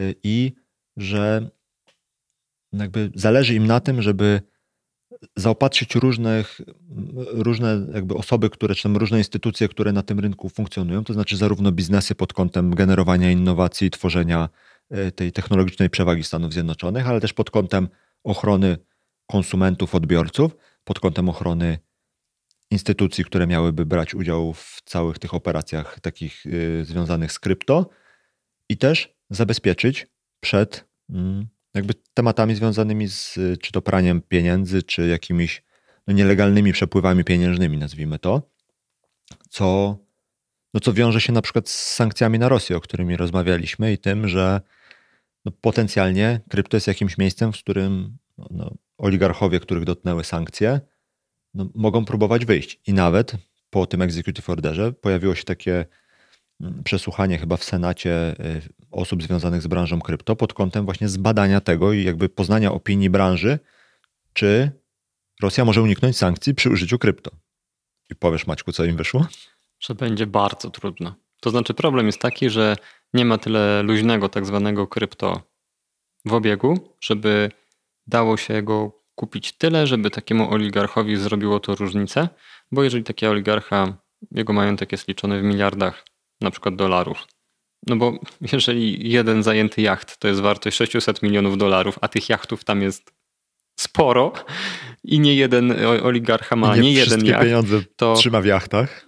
[0.00, 0.52] y, i
[0.96, 1.50] że
[2.72, 4.40] jakby zależy im na tym, żeby
[5.36, 6.60] zaopatrzyć różnych,
[7.32, 11.36] różne jakby osoby, które, czy tam różne instytucje, które na tym rynku funkcjonują, to znaczy
[11.36, 14.48] zarówno biznesy pod kątem generowania innowacji, tworzenia
[14.90, 17.88] e, tej technologicznej przewagi Stanów Zjednoczonych, ale też pod kątem
[18.24, 18.78] ochrony
[19.26, 21.78] konsumentów, odbiorców, pod kątem ochrony
[22.70, 27.90] instytucji, które miałyby brać udział w całych tych operacjach takich y, związanych z krypto
[28.68, 30.06] i też zabezpieczyć
[30.40, 35.62] przed mm, jakby tematami związanymi z czy to praniem pieniędzy, czy jakimiś
[36.06, 38.50] no, nielegalnymi przepływami pieniężnymi, nazwijmy to,
[39.48, 39.98] co,
[40.74, 44.28] no, co wiąże się na przykład z sankcjami na Rosję, o którymi rozmawialiśmy i tym,
[44.28, 44.60] że
[45.44, 50.80] no, potencjalnie krypto jest jakimś miejscem, w którym no, no, oligarchowie, których dotknęły sankcje,
[51.54, 52.80] no, mogą próbować wyjść.
[52.86, 53.32] I nawet
[53.70, 55.86] po tym executive orderze pojawiło się takie
[56.84, 61.92] przesłuchanie chyba w Senacie y, osób związanych z branżą krypto pod kątem właśnie zbadania tego
[61.92, 63.58] i jakby poznania opinii branży,
[64.32, 64.70] czy
[65.42, 67.30] Rosja może uniknąć sankcji przy użyciu krypto.
[68.10, 69.26] I powiesz Maćku, co im wyszło?
[69.80, 71.14] Że będzie bardzo trudno.
[71.40, 72.76] To znaczy problem jest taki, że
[73.14, 75.42] nie ma tyle luźnego tak zwanego krypto
[76.24, 77.50] w obiegu, żeby
[78.06, 82.28] dało się go kupić tyle, żeby takiemu oligarchowi zrobiło to różnicę,
[82.72, 83.96] bo jeżeli taki oligarcha,
[84.30, 86.04] jego majątek jest liczony w miliardach
[86.42, 87.18] na przykład dolarów.
[87.86, 88.18] No bo
[88.52, 93.12] jeżeli jeden zajęty jacht to jest wartość 600 milionów dolarów, a tych jachtów tam jest
[93.76, 94.32] sporo
[95.04, 97.42] i nie jeden oligarcha ma, nie, nie jeden jacht.
[97.44, 99.06] pieniądze to trzyma w jachtach.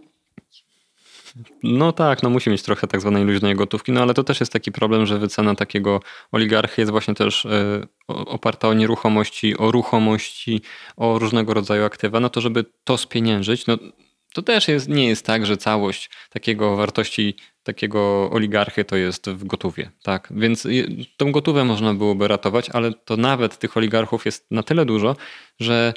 [1.63, 4.53] No tak, no musi mieć trochę tak zwanej luźnej gotówki, no ale to też jest
[4.53, 6.01] taki problem, że wycena takiego
[6.33, 10.63] oligarchy jest właśnie też y, oparta o nieruchomości, o ruchomości,
[10.97, 13.79] o różnego rodzaju aktywa, no to żeby to spieniężyć, no
[14.35, 19.45] to też jest, nie jest tak, że całość takiego wartości takiego oligarchy to jest w
[19.45, 19.91] gotówie.
[20.03, 20.29] Tak?
[20.37, 20.67] Więc
[21.17, 25.17] tą gotówę można byłoby ratować, ale to nawet tych oligarchów jest na tyle dużo,
[25.61, 25.95] że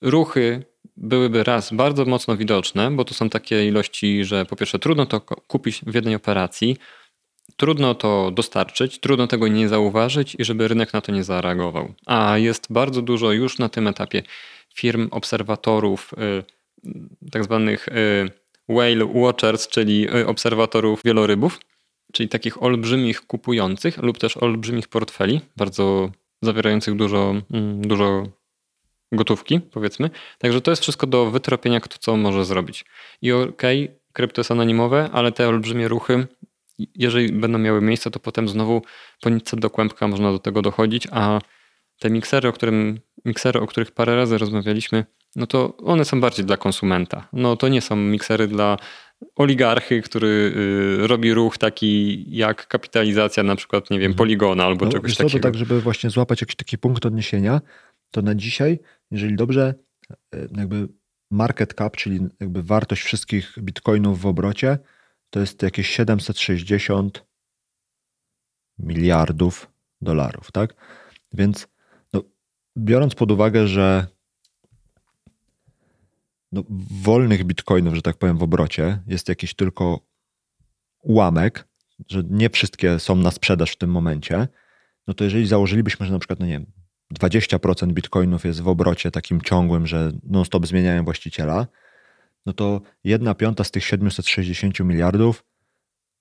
[0.00, 0.64] ruchy
[0.96, 5.20] byłyby raz bardzo mocno widoczne, bo to są takie ilości, że po pierwsze trudno to
[5.20, 6.76] kupić w jednej operacji,
[7.56, 11.94] trudno to dostarczyć, trudno tego nie zauważyć i żeby rynek na to nie zareagował.
[12.06, 14.22] A jest bardzo dużo już na tym etapie
[14.74, 16.44] firm, obserwatorów, yy,
[17.30, 18.30] tak zwanych y,
[18.68, 21.60] whale watchers, czyli y, obserwatorów wielorybów,
[22.12, 26.10] czyli takich olbrzymich kupujących lub też olbrzymich portfeli, bardzo
[26.42, 28.26] zawierających dużo, mm, dużo
[29.12, 30.10] gotówki, powiedzmy.
[30.38, 32.84] Także to jest wszystko do wytropienia, kto co może zrobić.
[33.22, 36.26] I okej, okay, krypto jest anonimowe, ale te olbrzymie ruchy,
[36.94, 38.82] jeżeli będą miały miejsce, to potem znowu
[39.20, 41.40] po do kłębka można do tego dochodzić, a
[41.98, 45.04] te miksery, o, którym, miksery, o których parę razy rozmawialiśmy,
[45.36, 47.28] no to one są bardziej dla konsumenta.
[47.32, 48.76] No to nie są miksery dla
[49.36, 50.52] oligarchy, który
[51.04, 54.18] y, robi ruch taki jak kapitalizacja na przykład, nie wiem, Mhm.
[54.18, 55.38] poligona albo No, czegoś co, takiego.
[55.38, 57.60] to tak, żeby właśnie złapać jakiś taki punkt odniesienia,
[58.10, 58.78] to na dzisiaj,
[59.10, 59.74] jeżeli dobrze,
[60.34, 60.88] e, jakby
[61.30, 64.78] market cap, czyli jakby wartość wszystkich bitcoinów w obrocie,
[65.30, 67.24] to jest jakieś 760
[68.78, 70.74] miliardów dolarów, tak?
[71.32, 71.68] Więc
[72.12, 72.22] no,
[72.78, 74.06] biorąc pod uwagę, że
[76.52, 76.62] no,
[77.02, 80.00] wolnych bitcoinów, że tak powiem, w obrocie jest jakiś tylko
[81.02, 81.68] ułamek,
[82.08, 84.48] że nie wszystkie są na sprzedaż w tym momencie,
[85.06, 86.66] no to jeżeli założylibyśmy, że na przykład, no nie wiem,
[87.20, 91.66] 20% bitcoinów jest w obrocie takim ciągłym, że non-stop zmieniają właściciela,
[92.46, 95.44] no to jedna piąta z tych 760 miliardów,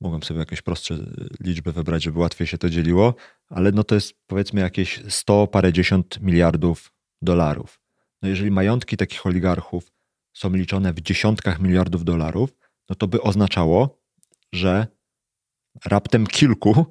[0.02, 0.98] mogłem sobie jakieś prostsze
[1.40, 3.16] liczby wybrać, żeby łatwiej się to dzieliło,
[3.50, 6.92] ale no to jest powiedzmy jakieś 100 parędziesiąt miliardów
[7.22, 7.80] dolarów.
[8.22, 9.92] No jeżeli majątki takich oligarchów
[10.34, 12.58] są liczone w dziesiątkach miliardów dolarów,
[12.90, 14.02] no to by oznaczało,
[14.54, 14.88] że
[15.86, 16.86] raptem kilku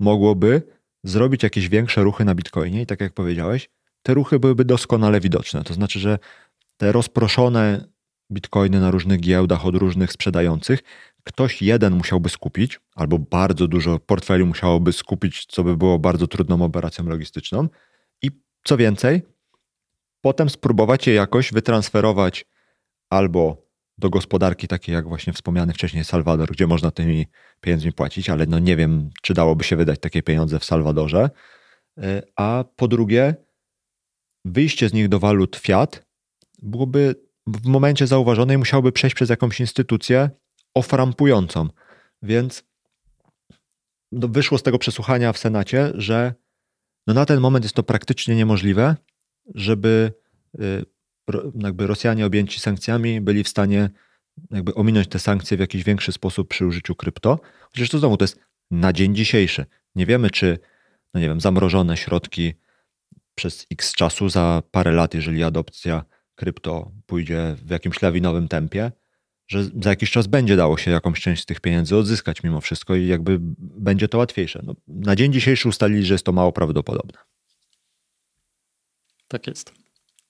[0.00, 0.62] mogłoby
[1.04, 3.70] zrobić jakieś większe ruchy na Bitcoinie i tak jak powiedziałeś,
[4.02, 5.64] te ruchy byłyby doskonale widoczne.
[5.64, 6.18] To znaczy, że
[6.76, 7.84] te rozproszone
[8.32, 10.80] Bitcoiny na różnych giełdach od różnych sprzedających,
[11.24, 16.62] ktoś jeden musiałby skupić, albo bardzo dużo portfeli musiałoby skupić, co by było bardzo trudną
[16.62, 17.68] operacją logistyczną.
[18.22, 18.30] I
[18.64, 19.22] co więcej,
[20.20, 22.46] potem spróbować je jakoś wytransferować
[23.10, 27.26] albo do gospodarki takiej jak właśnie wspomniany wcześniej Salwador, gdzie można tymi
[27.60, 31.30] pieniędzmi płacić, ale no nie wiem, czy dałoby się wydać takie pieniądze w Salwadorze.
[31.98, 33.34] Y, A po drugie,
[34.44, 36.06] wyjście z nich do walut fiat
[36.62, 37.14] byłoby
[37.46, 40.30] w momencie zauważonej musiałoby przejść przez jakąś instytucję
[40.74, 41.68] oframpującą.
[42.22, 42.64] Więc
[44.12, 46.34] no wyszło z tego przesłuchania w Senacie, że
[47.06, 48.96] no na ten moment jest to praktycznie niemożliwe,
[49.54, 50.12] żeby
[50.60, 50.84] y,
[51.54, 53.90] jakby Rosjanie objęci sankcjami byli w stanie
[54.50, 57.40] jakby ominąć te sankcje w jakiś większy sposób przy użyciu krypto.
[57.60, 59.66] Chociaż to znowu to jest na dzień dzisiejszy.
[59.94, 60.58] Nie wiemy, czy
[61.14, 62.54] no nie wiem, zamrożone środki
[63.34, 66.04] przez x czasu za parę lat, jeżeli adopcja
[66.34, 68.92] krypto pójdzie w jakimś lawinowym tempie,
[69.48, 72.96] że za jakiś czas będzie dało się jakąś część z tych pieniędzy odzyskać mimo wszystko
[72.96, 74.60] i jakby będzie to łatwiejsze.
[74.62, 77.18] No, na dzień dzisiejszy ustalili, że jest to mało prawdopodobne.
[79.28, 79.72] Tak jest.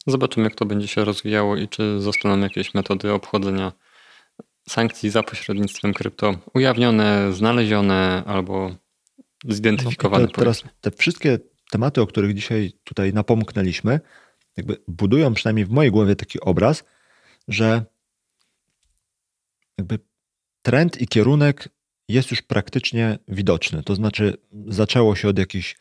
[0.06, 3.72] Zobaczymy, jak to będzie się rozwijało i czy zostaną jakieś metody obchodzenia
[4.68, 8.74] sankcji za pośrednictwem krypto ujawnione, znalezione albo
[9.44, 10.24] zidentyfikowane.
[10.24, 11.38] No te, teraz te wszystkie
[11.70, 14.00] tematy, o których dzisiaj tutaj napomknęliśmy,
[14.56, 16.84] jakby budują przynajmniej w mojej głowie taki obraz,
[17.48, 17.84] że
[19.78, 19.98] jakby
[20.62, 21.68] trend i kierunek
[22.08, 23.82] jest już praktycznie widoczny.
[23.82, 24.36] To znaczy
[24.66, 25.76] zaczęło się od jakichś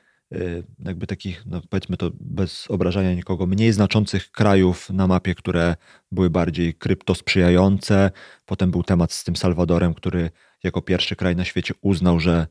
[0.80, 5.76] jakby takich, no powiedzmy to bez obrażania nikogo, mniej znaczących krajów na mapie, które
[6.12, 8.12] były bardziej kryptosprzyjające.
[8.46, 10.32] Potem był temat z tym Salwadorem, który
[10.64, 12.48] jako pierwszy kraj na świecie uznał, że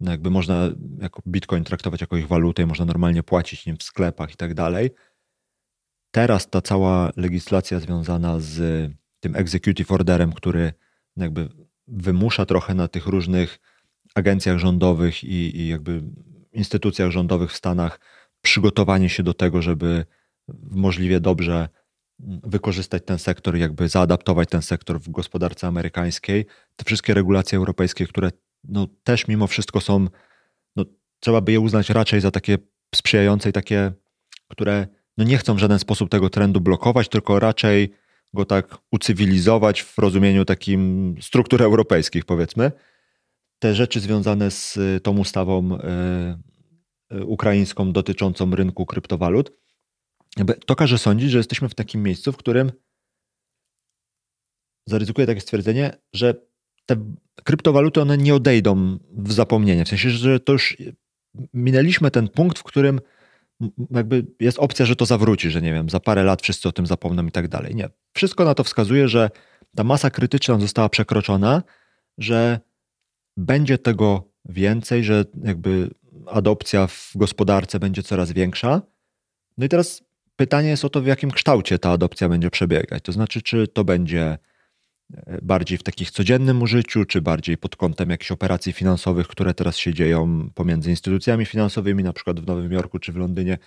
[0.00, 0.68] no jakby można
[1.00, 4.54] jako bitcoin traktować jako ich walutę i można normalnie płacić nim w sklepach i tak
[4.54, 4.90] dalej.
[6.10, 8.90] Teraz ta cała legislacja związana z
[9.20, 10.72] tym executive orderem, który
[11.16, 11.48] jakby
[11.88, 13.58] wymusza trochę na tych różnych
[14.14, 16.02] agencjach rządowych i, i jakby
[16.54, 18.00] instytucjach rządowych w Stanach
[18.42, 20.04] przygotowanie się do tego, żeby
[20.70, 21.68] możliwie dobrze
[22.44, 26.46] wykorzystać ten sektor, jakby zaadaptować ten sektor w gospodarce amerykańskiej.
[26.76, 28.30] Te wszystkie regulacje europejskie, które
[28.64, 30.06] no, też mimo wszystko są,
[30.76, 30.84] no,
[31.20, 32.58] trzeba by je uznać raczej za takie
[32.94, 33.92] sprzyjające i takie,
[34.48, 34.86] które
[35.18, 37.92] no, nie chcą w żaden sposób tego trendu blokować, tylko raczej
[38.34, 42.72] go tak ucywilizować w rozumieniu takim struktur europejskich, powiedzmy.
[43.62, 49.52] Te rzeczy związane z tą ustawą y, y, ukraińską dotyczącą rynku kryptowalut,
[50.66, 52.72] to każe sądzić, że jesteśmy w takim miejscu, w którym
[54.86, 56.34] zaryzykuję takie stwierdzenie, że
[56.86, 56.96] te
[57.44, 59.84] kryptowaluty one nie odejdą w zapomnienie.
[59.84, 60.76] W sensie, że to już
[61.54, 63.00] minęliśmy ten punkt, w którym
[63.90, 66.86] jakby jest opcja, że to zawróci, że nie wiem, za parę lat wszyscy o tym
[66.86, 67.74] zapomną i tak dalej.
[67.74, 67.88] Nie.
[68.14, 69.30] Wszystko na to wskazuje, że
[69.76, 71.62] ta masa krytyczna została przekroczona,
[72.18, 72.60] że
[73.36, 75.90] będzie tego więcej, że jakby
[76.26, 78.82] adopcja w gospodarce będzie coraz większa.
[79.58, 80.02] No i teraz
[80.36, 83.02] pytanie jest o to, w jakim kształcie ta adopcja będzie przebiegać.
[83.02, 84.38] To znaczy, czy to będzie
[85.42, 89.94] bardziej w takich codziennym użyciu, czy bardziej pod kątem jakichś operacji finansowych, które teraz się
[89.94, 93.58] dzieją pomiędzy instytucjami finansowymi, na przykład w Nowym Jorku czy w Londynie,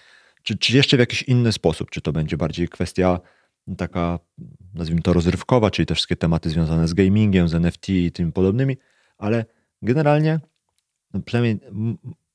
[0.43, 3.19] czy, czy jeszcze w jakiś inny sposób, czy to będzie bardziej kwestia
[3.77, 4.19] taka,
[4.73, 8.77] nazwijmy to rozrywkowa, czyli te wszystkie tematy związane z gamingiem, z NFT i tym podobnymi,
[9.17, 9.45] ale
[9.81, 10.39] generalnie,
[11.13, 11.59] no przynajmniej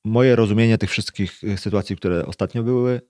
[0.03, 3.01] moje rozumienie tych wszystkich sytuacji, które ostatnio były,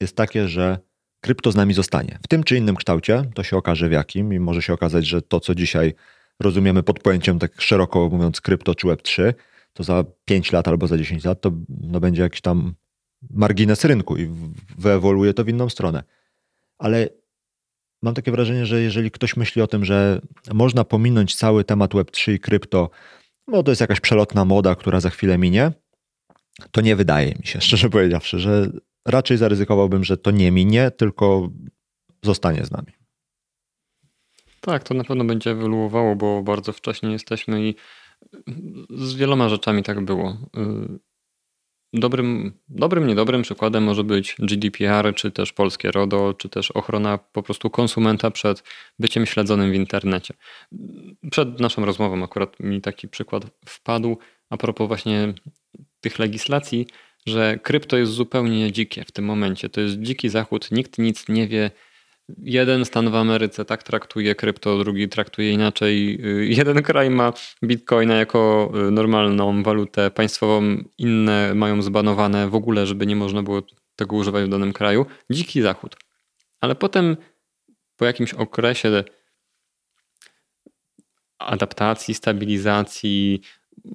[0.00, 0.78] jest takie, że
[1.20, 2.18] krypto z nami zostanie.
[2.22, 5.22] W tym czy innym kształcie, to się okaże w jakim i może się okazać, że
[5.22, 5.94] to, co dzisiaj
[6.40, 9.34] rozumiemy pod pojęciem tak szeroko mówiąc krypto czy Web3,
[9.72, 12.74] to za 5 lat albo za 10 lat to no, będzie jakiś tam
[13.30, 14.30] margines rynku i
[14.78, 16.02] wyewoluuje to w inną stronę.
[16.78, 17.08] Ale
[18.02, 20.20] mam takie wrażenie, że jeżeli ktoś myśli o tym, że
[20.52, 22.90] można pominąć cały temat Web3 i krypto,
[23.48, 25.72] no to jest jakaś przelotna moda, która za chwilę minie,
[26.70, 28.70] to nie wydaje mi się, szczerze powiedziawszy, że
[29.06, 31.48] raczej zaryzykowałbym, że to nie minie, tylko
[32.22, 32.92] zostanie z nami.
[34.60, 37.74] Tak, to na pewno będzie ewoluowało, bo bardzo wcześnie jesteśmy i
[38.90, 40.36] z wieloma rzeczami tak było.
[41.96, 47.42] Dobrym, dobrym, niedobrym przykładem może być GDPR, czy też polskie RODO, czy też ochrona po
[47.42, 48.62] prostu konsumenta przed
[48.98, 50.34] byciem śledzonym w internecie.
[51.30, 54.18] Przed naszą rozmową akurat mi taki przykład wpadł
[54.50, 55.34] a propos właśnie
[56.00, 56.86] tych legislacji,
[57.26, 59.68] że krypto jest zupełnie dzikie w tym momencie.
[59.68, 61.70] To jest dziki zachód, nikt nic nie wie.
[62.38, 66.20] Jeden stan w Ameryce tak traktuje krypto, drugi traktuje inaczej.
[66.56, 67.32] Jeden kraj ma
[67.64, 73.62] bitcoina jako normalną walutę państwową, inne mają zbanowane w ogóle, żeby nie można było
[73.96, 75.06] tego używać w danym kraju.
[75.30, 75.96] Dziki zachód.
[76.60, 77.16] Ale potem
[77.96, 79.04] po jakimś okresie
[81.38, 83.40] adaptacji, stabilizacji,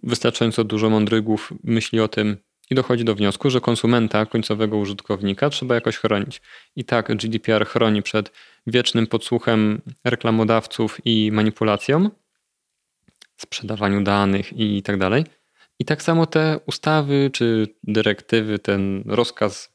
[0.04, 2.38] wystarczająco dużo mądrygów myśli o tym
[2.70, 6.42] i dochodzi do wniosku, że konsumenta, końcowego użytkownika trzeba jakoś chronić.
[6.76, 8.32] I tak GDPR chroni przed
[8.68, 12.10] wiecznym podsłuchem reklamodawców i manipulacją,
[13.38, 15.24] sprzedawaniu danych i tak dalej.
[15.80, 19.74] I tak samo te ustawy czy dyrektywy, ten rozkaz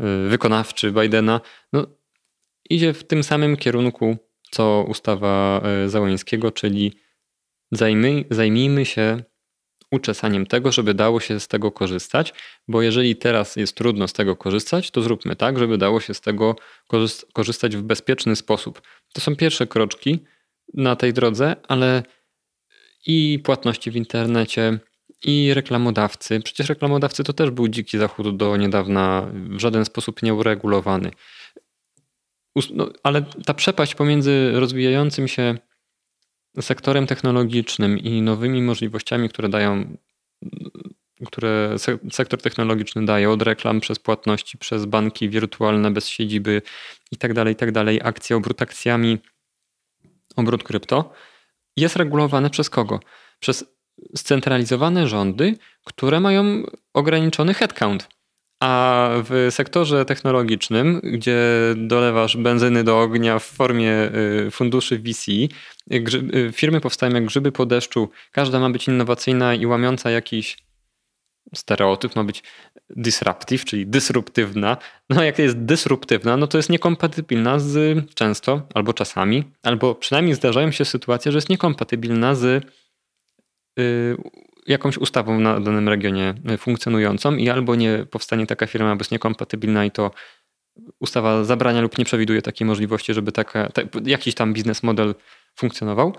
[0.00, 1.40] y, wykonawczy Bidena,
[1.72, 1.86] no,
[2.70, 4.16] idzie w tym samym kierunku,
[4.50, 6.92] co ustawa y, Załońskiego, czyli
[7.72, 9.22] zajmij, zajmijmy się
[9.90, 12.34] uczesaniem tego, żeby dało się z tego korzystać,
[12.68, 16.20] bo jeżeli teraz jest trudno z tego korzystać, to zróbmy tak, żeby dało się z
[16.20, 16.56] tego
[17.32, 18.82] korzystać w bezpieczny sposób.
[19.12, 20.18] To są pierwsze kroczki
[20.74, 22.02] na tej drodze, ale
[23.06, 24.78] i płatności w internecie,
[25.24, 26.40] i reklamodawcy.
[26.40, 31.10] Przecież reklamodawcy to też był dziki zachód do niedawna, w żaden sposób nieuregulowany.
[32.74, 35.54] No, ale ta przepaść pomiędzy rozwijającym się
[36.60, 39.96] sektorem technologicznym i nowymi możliwościami, które dają,
[41.26, 41.76] które
[42.12, 46.62] sektor technologiczny daje, od reklam przez płatności, przez banki wirtualne bez siedziby
[47.12, 47.70] i tak dalej, i tak
[48.02, 49.18] akcje, obrót akcjami,
[50.36, 51.12] obrót krypto,
[51.76, 53.00] jest regulowane przez kogo?
[53.40, 53.64] Przez
[54.16, 56.62] scentralizowane rządy, które mają
[56.94, 58.08] ograniczony headcount
[58.60, 61.38] a w sektorze technologicznym, gdzie
[61.76, 63.92] dolewasz benzyny do ognia w formie
[64.46, 69.66] y, funduszy VC, y, firmy powstają jak grzyby po deszczu, każda ma być innowacyjna i
[69.66, 70.56] łamiąca jakiś
[71.54, 72.42] stereotyp, ma być
[72.90, 74.76] disruptive, czyli dysruptywna.
[75.10, 80.70] No jak jest dysruptywna, no to jest niekompatybilna z często, albo czasami, albo przynajmniej zdarzają
[80.70, 82.64] się sytuacje, że jest niekompatybilna z
[83.78, 84.16] y,
[84.66, 89.12] jakąś ustawą na danym regionie e, funkcjonującą i albo nie powstanie taka firma, bo jest
[89.12, 90.10] niekompatybilna i to
[91.00, 95.14] ustawa zabrania lub nie przewiduje takiej możliwości, żeby taka, ta, jakiś tam biznes model
[95.56, 96.14] funkcjonował,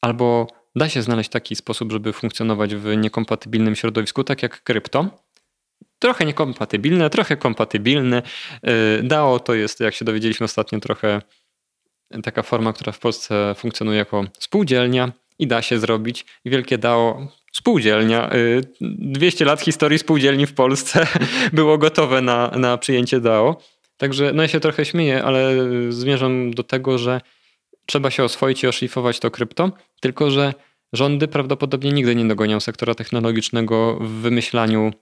[0.00, 0.46] albo
[0.76, 5.10] da się znaleźć taki sposób, żeby funkcjonować w niekompatybilnym środowisku, tak jak krypto.
[5.98, 8.22] Trochę niekompatybilne, trochę kompatybilne.
[8.62, 11.22] E, DAO to jest, jak się dowiedzieliśmy ostatnio, trochę
[12.22, 16.26] taka forma, która w Polsce funkcjonuje jako spółdzielnia i da się zrobić.
[16.44, 18.30] Wielkie DAO spółdzielnia.
[18.80, 21.06] 200 y, lat historii spółdzielni w Polsce
[21.52, 23.56] było gotowe na, na przyjęcie DAO.
[23.96, 25.54] Także no ja się trochę śmieję, ale
[25.88, 27.20] zmierzam do tego, że
[27.86, 30.54] trzeba się oswoić i oszlifować to krypto, tylko że
[30.92, 34.92] rządy prawdopodobnie nigdy nie dogonią sektora technologicznego w wymyślaniu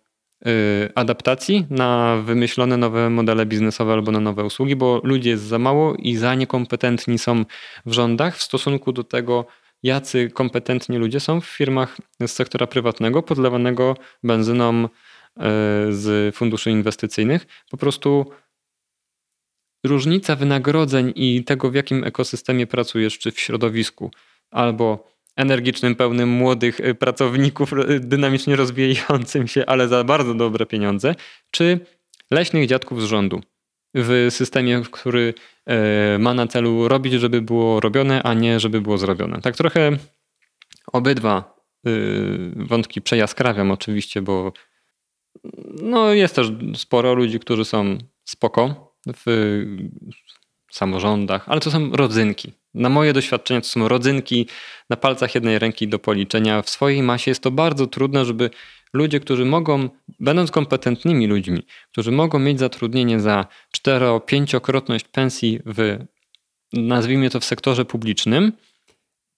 [0.47, 0.49] y,
[0.95, 5.95] adaptacji na wymyślone nowe modele biznesowe albo na nowe usługi, bo ludzi jest za mało
[5.95, 7.45] i za niekompetentni są
[7.87, 9.47] w rządach w stosunku do tego,
[9.85, 14.89] jacy kompetentni ludzie są w firmach z sektora prywatnego, podlewanego benzyną e,
[15.91, 17.47] z funduszy inwestycyjnych.
[17.70, 18.26] Po prostu
[19.87, 24.11] różnica wynagrodzeń i tego, w jakim ekosystemie pracujesz, czy w środowisku,
[24.51, 31.14] albo energicznym, pełnym młodych e, pracowników, e, dynamicznie rozwijającym się, ale za bardzo dobre pieniądze,
[31.51, 31.80] czy
[32.30, 33.41] leśnych dziadków z rządu
[33.95, 35.35] w systemie, który
[36.19, 39.41] ma na celu robić, żeby było robione, a nie żeby było zrobione.
[39.41, 39.99] Tak trochę
[40.93, 41.55] obydwa
[41.87, 41.91] e,
[42.57, 44.53] wątki przejaskrawiam oczywiście, bo
[45.83, 49.27] no jest też sporo ludzi, którzy są spoko w
[50.71, 52.53] samorządach, ale to są rodzynki.
[52.75, 54.47] Na moje doświadczenia to są rodzynki
[54.91, 56.62] na palcach jednej ręki do policzenia.
[56.62, 58.51] W swojej masie jest to bardzo trudne, żeby
[58.93, 59.89] ludzie, którzy mogą,
[60.20, 61.62] będąc kompetentnymi ludźmi,
[61.93, 63.47] którzy mogą mieć zatrudnienie za
[63.77, 65.99] 4-5-krotność pensji w,
[66.72, 68.53] nazwijmy to w sektorze publicznym,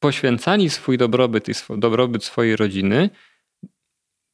[0.00, 3.10] poświęcali swój dobrobyt i sw dobrobyt swojej rodziny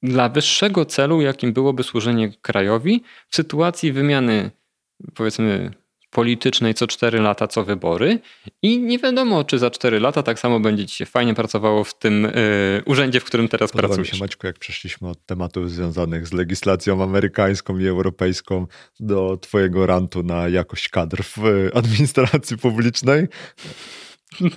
[0.03, 4.51] dla wyższego celu, jakim byłoby służenie krajowi w sytuacji wymiany,
[5.15, 5.71] powiedzmy,
[6.13, 8.19] politycznej co 4 lata, co wybory
[8.63, 11.99] i nie wiadomo, czy za 4 lata tak samo będzie ci się fajnie pracowało w
[11.99, 14.13] tym y, urzędzie, w którym teraz Podoba pracujesz.
[14.13, 18.67] mi się, Maćku, jak przeszliśmy od tematów związanych z legislacją amerykańską i europejską
[19.01, 21.39] do twojego rantu na jakość kadr w
[21.75, 23.27] administracji publicznej.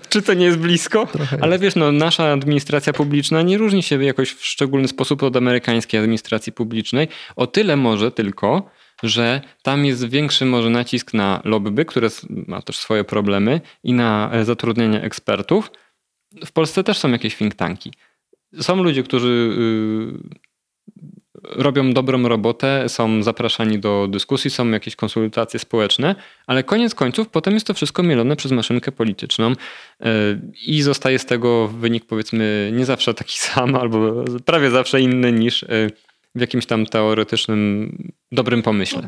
[0.10, 1.06] Czy to nie jest blisko?
[1.06, 1.64] Trochę Ale jest.
[1.64, 6.54] wiesz, no, nasza administracja publiczna nie różni się jakoś w szczególny sposób od amerykańskiej administracji
[6.54, 7.08] publicznej.
[7.36, 8.70] O tyle może tylko,
[9.04, 14.30] że tam jest większy może nacisk na lobby, które ma też swoje problemy i na
[14.34, 15.72] e, zatrudnienie ekspertów.
[16.46, 17.94] W Polsce też są jakieś think tanki.
[18.62, 20.46] Są ludzie, którzy y,
[21.44, 26.16] robią dobrą robotę, są zapraszani do dyskusji, są jakieś konsultacje społeczne,
[26.48, 30.06] ale koniec końców potem jest to wszystko mielone przez maszynkę polityczną y,
[30.66, 35.64] i zostaje z tego wynik powiedzmy nie zawsze taki sam, albo prawie zawsze inny niż
[35.64, 35.92] y,
[36.36, 37.98] w jakimś tam teoretycznym
[38.32, 39.08] dobrym pomyśle.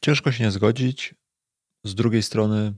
[0.00, 1.14] Ciężko się nie zgodzić.
[1.84, 2.74] Z drugiej strony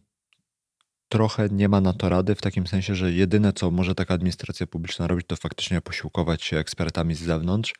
[1.08, 4.66] trochę nie ma na to rady, w takim sensie, że jedyne, co może taka administracja
[4.66, 7.74] publiczna robić, to faktycznie posiłkować się ekspertami z zewnątrz,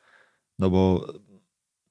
[0.58, 1.06] no bo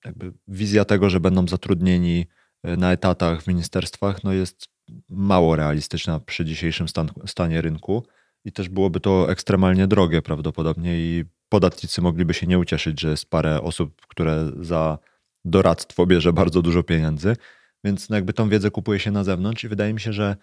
[0.06, 2.26] jakby wizja tego, że będą zatrudnieni
[2.64, 4.68] e, na etatach w ministerstwach, no jest
[5.10, 8.06] mało realistyczna przy dzisiejszym stan, stanie rynku
[8.46, 13.30] i też byłoby to ekstremalnie drogie prawdopodobnie i podatnicy mogliby się nie ucieszyć, że jest
[13.30, 14.98] parę osób, które za
[15.46, 17.36] doradztwo bierze bardzo dużo pieniędzy,
[17.84, 20.36] więc no jakby tą wiedzę kupuje się na zewnątrz i wydaje mi się, że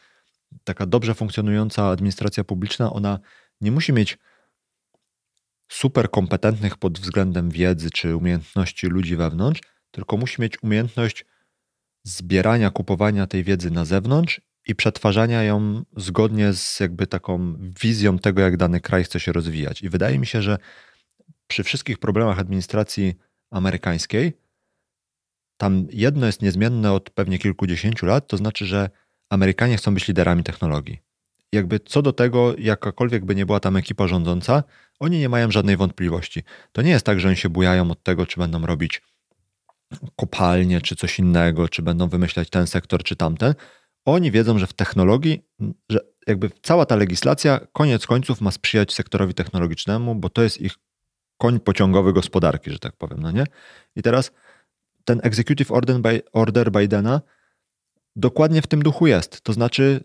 [0.64, 3.18] taka dobrze funkcjonująca administracja publiczna, ona
[3.61, 4.18] nie musi mieć
[5.68, 11.24] super kompetentnych pod względem wiedzy czy umiejętności ludzi wewnątrz, tylko musi mieć umiejętność
[12.05, 18.42] zbierania, kupowania tej wiedzy na zewnątrz i przetwarzania ją zgodnie z jakby taką wizją tego,
[18.42, 19.82] jak dany kraj chce się rozwijać.
[19.82, 20.59] I wydaje mi się, że
[21.53, 23.14] przy wszystkich problemach administracji
[23.50, 24.32] amerykańskiej,
[25.57, 28.90] tam jedno jest niezmienne od pewnie kilkudziesięciu lat, to znaczy, że
[29.30, 30.98] Amerykanie chcą być liderami technologii.
[31.53, 34.62] Jakby co do tego, jakakolwiek by nie była tam ekipa rządząca,
[35.00, 36.42] oni nie mają żadnej wątpliwości.
[36.72, 39.03] To nie jest tak, że oni się bujają od tego, czy będą robić
[40.16, 43.55] kopalnie, czy coś innego, czy będą wymyślać ten sektor, czy tamten.
[44.05, 45.42] Oni wiedzą, że w technologii,
[45.88, 50.74] że jakby cała ta legislacja koniec końców ma sprzyjać sektorowi technologicznemu, bo to jest ich
[51.43, 53.45] koń pociągowy gospodarki, że tak powiem, no nie?
[53.97, 54.32] I teraz
[55.05, 57.20] ten executive order, by, order Bidena
[58.16, 59.40] dokładnie w tym duchu jest.
[59.40, 60.05] To znaczy,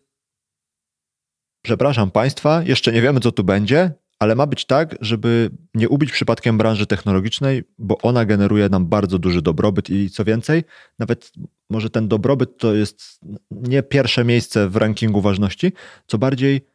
[1.62, 6.12] przepraszam Państwa, jeszcze nie wiemy, co tu będzie, ale ma być tak, żeby nie ubić
[6.12, 10.64] przypadkiem branży technologicznej, bo ona generuje nam bardzo duży dobrobyt i co więcej,
[11.00, 11.32] nawet
[11.70, 13.20] może ten dobrobyt to jest
[13.52, 15.72] nie pierwsze miejsce w rankingu ważności,
[16.08, 16.68] co bardziej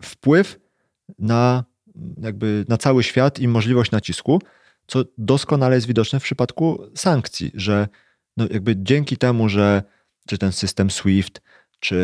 [0.00, 0.60] wpływ
[1.18, 1.71] na
[2.22, 4.40] jakby na cały świat i możliwość nacisku,
[4.86, 7.88] co doskonale jest widoczne w przypadku sankcji, że
[8.36, 9.82] no jakby dzięki temu, że
[10.28, 11.42] czy ten system SWIFT,
[11.80, 11.96] czy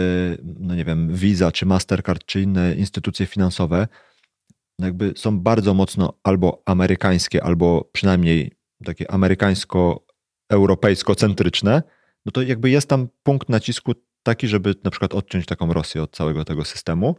[0.58, 3.88] no nie wiem, Visa, czy Mastercard, czy inne instytucje finansowe,
[4.78, 8.52] no jakby są bardzo mocno albo amerykańskie, albo przynajmniej
[8.84, 11.82] takie amerykańsko-europejsko-centryczne,
[12.26, 16.16] no to jakby jest tam punkt nacisku taki, żeby na przykład odciąć taką Rosję od
[16.16, 17.16] całego tego systemu.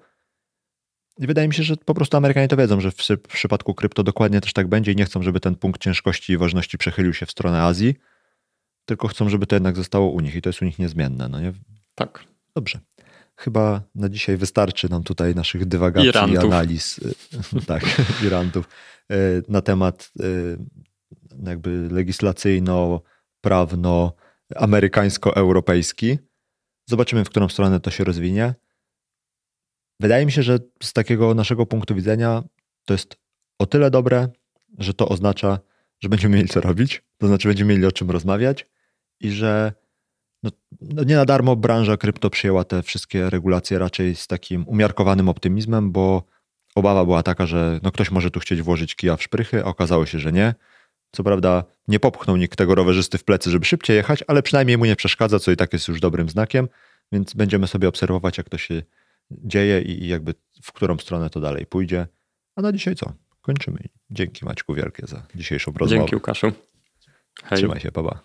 [1.20, 4.04] I wydaje mi się, że po prostu Amerykanie to wiedzą, że w, w przypadku krypto
[4.04, 7.26] dokładnie też tak będzie i nie chcą, żeby ten punkt ciężkości i ważności przechylił się
[7.26, 7.96] w stronę Azji,
[8.86, 11.30] tylko chcą, żeby to jednak zostało u nich i to jest u nich niezmienne.
[11.30, 11.54] No nie?
[11.96, 12.24] Tak.
[12.56, 12.80] Dobrze.
[13.36, 16.44] Chyba na dzisiaj wystarczy nam tutaj naszych dywagacji i, rantów.
[16.44, 17.16] analiz, y,
[17.68, 17.84] tak,
[18.26, 18.70] i rantów
[19.12, 20.58] y, na temat y,
[21.46, 24.14] jakby legislacyjno-prawno
[24.56, 26.18] amerykańsko-europejski.
[26.86, 28.54] Zobaczymy, w którą stronę to się rozwinie.
[30.00, 32.44] Wydaje mi się, że z takiego naszego punktu widzenia
[32.86, 33.18] to jest
[33.60, 34.28] o tyle dobre,
[34.78, 35.60] że to oznacza,
[36.00, 38.66] że będziemy mieli co robić, to znaczy będziemy mieli o czym rozmawiać
[39.20, 39.74] i że
[40.44, 40.50] no,
[40.82, 45.92] no nie na darmo branża krypto przyjęła te wszystkie regulacje raczej z takim umiarkowanym optymizmem,
[45.92, 46.24] bo
[46.76, 50.06] obawa była taka, że no ktoś może tu chcieć włożyć kija w szprychy, a okazało
[50.06, 50.56] się, że nie.
[51.12, 54.86] Co prawda nie popchnął nikt tego rowerzysty w plecy, żeby szybciej jechać, ale przynajmniej mu
[54.86, 56.68] nie przeszkadza, co i tak jest już dobrym znakiem,
[57.12, 58.82] więc będziemy sobie obserwować, jak to się
[59.32, 62.08] dzieje i i jakby w którą stronę to dalej pójdzie.
[62.56, 63.14] A na dzisiaj co?
[63.42, 63.80] Kończymy.
[64.10, 66.00] Dzięki Maćku wielkie za dzisiejszą rozmowę.
[66.00, 66.52] Dzięki Łukaszu.
[67.44, 67.58] Hej.
[67.58, 68.20] Trzymaj się, baba.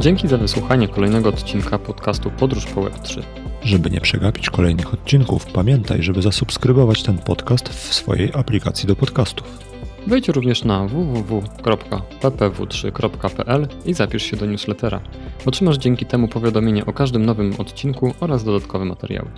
[0.00, 3.22] Dzięki za wysłuchanie kolejnego odcinka podcastu Podróż po Web3.
[3.62, 9.71] Żeby nie przegapić kolejnych odcinków, pamiętaj, żeby zasubskrybować ten podcast w swojej aplikacji do podcastów.
[10.06, 15.00] Wejdź również na www.ppw3.pl i zapisz się do newslettera.
[15.46, 19.28] Otrzymasz dzięki temu powiadomienie o każdym nowym odcinku oraz dodatkowe materiały.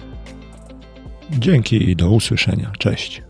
[1.30, 2.72] Dzięki i do usłyszenia.
[2.78, 3.22] Cześć.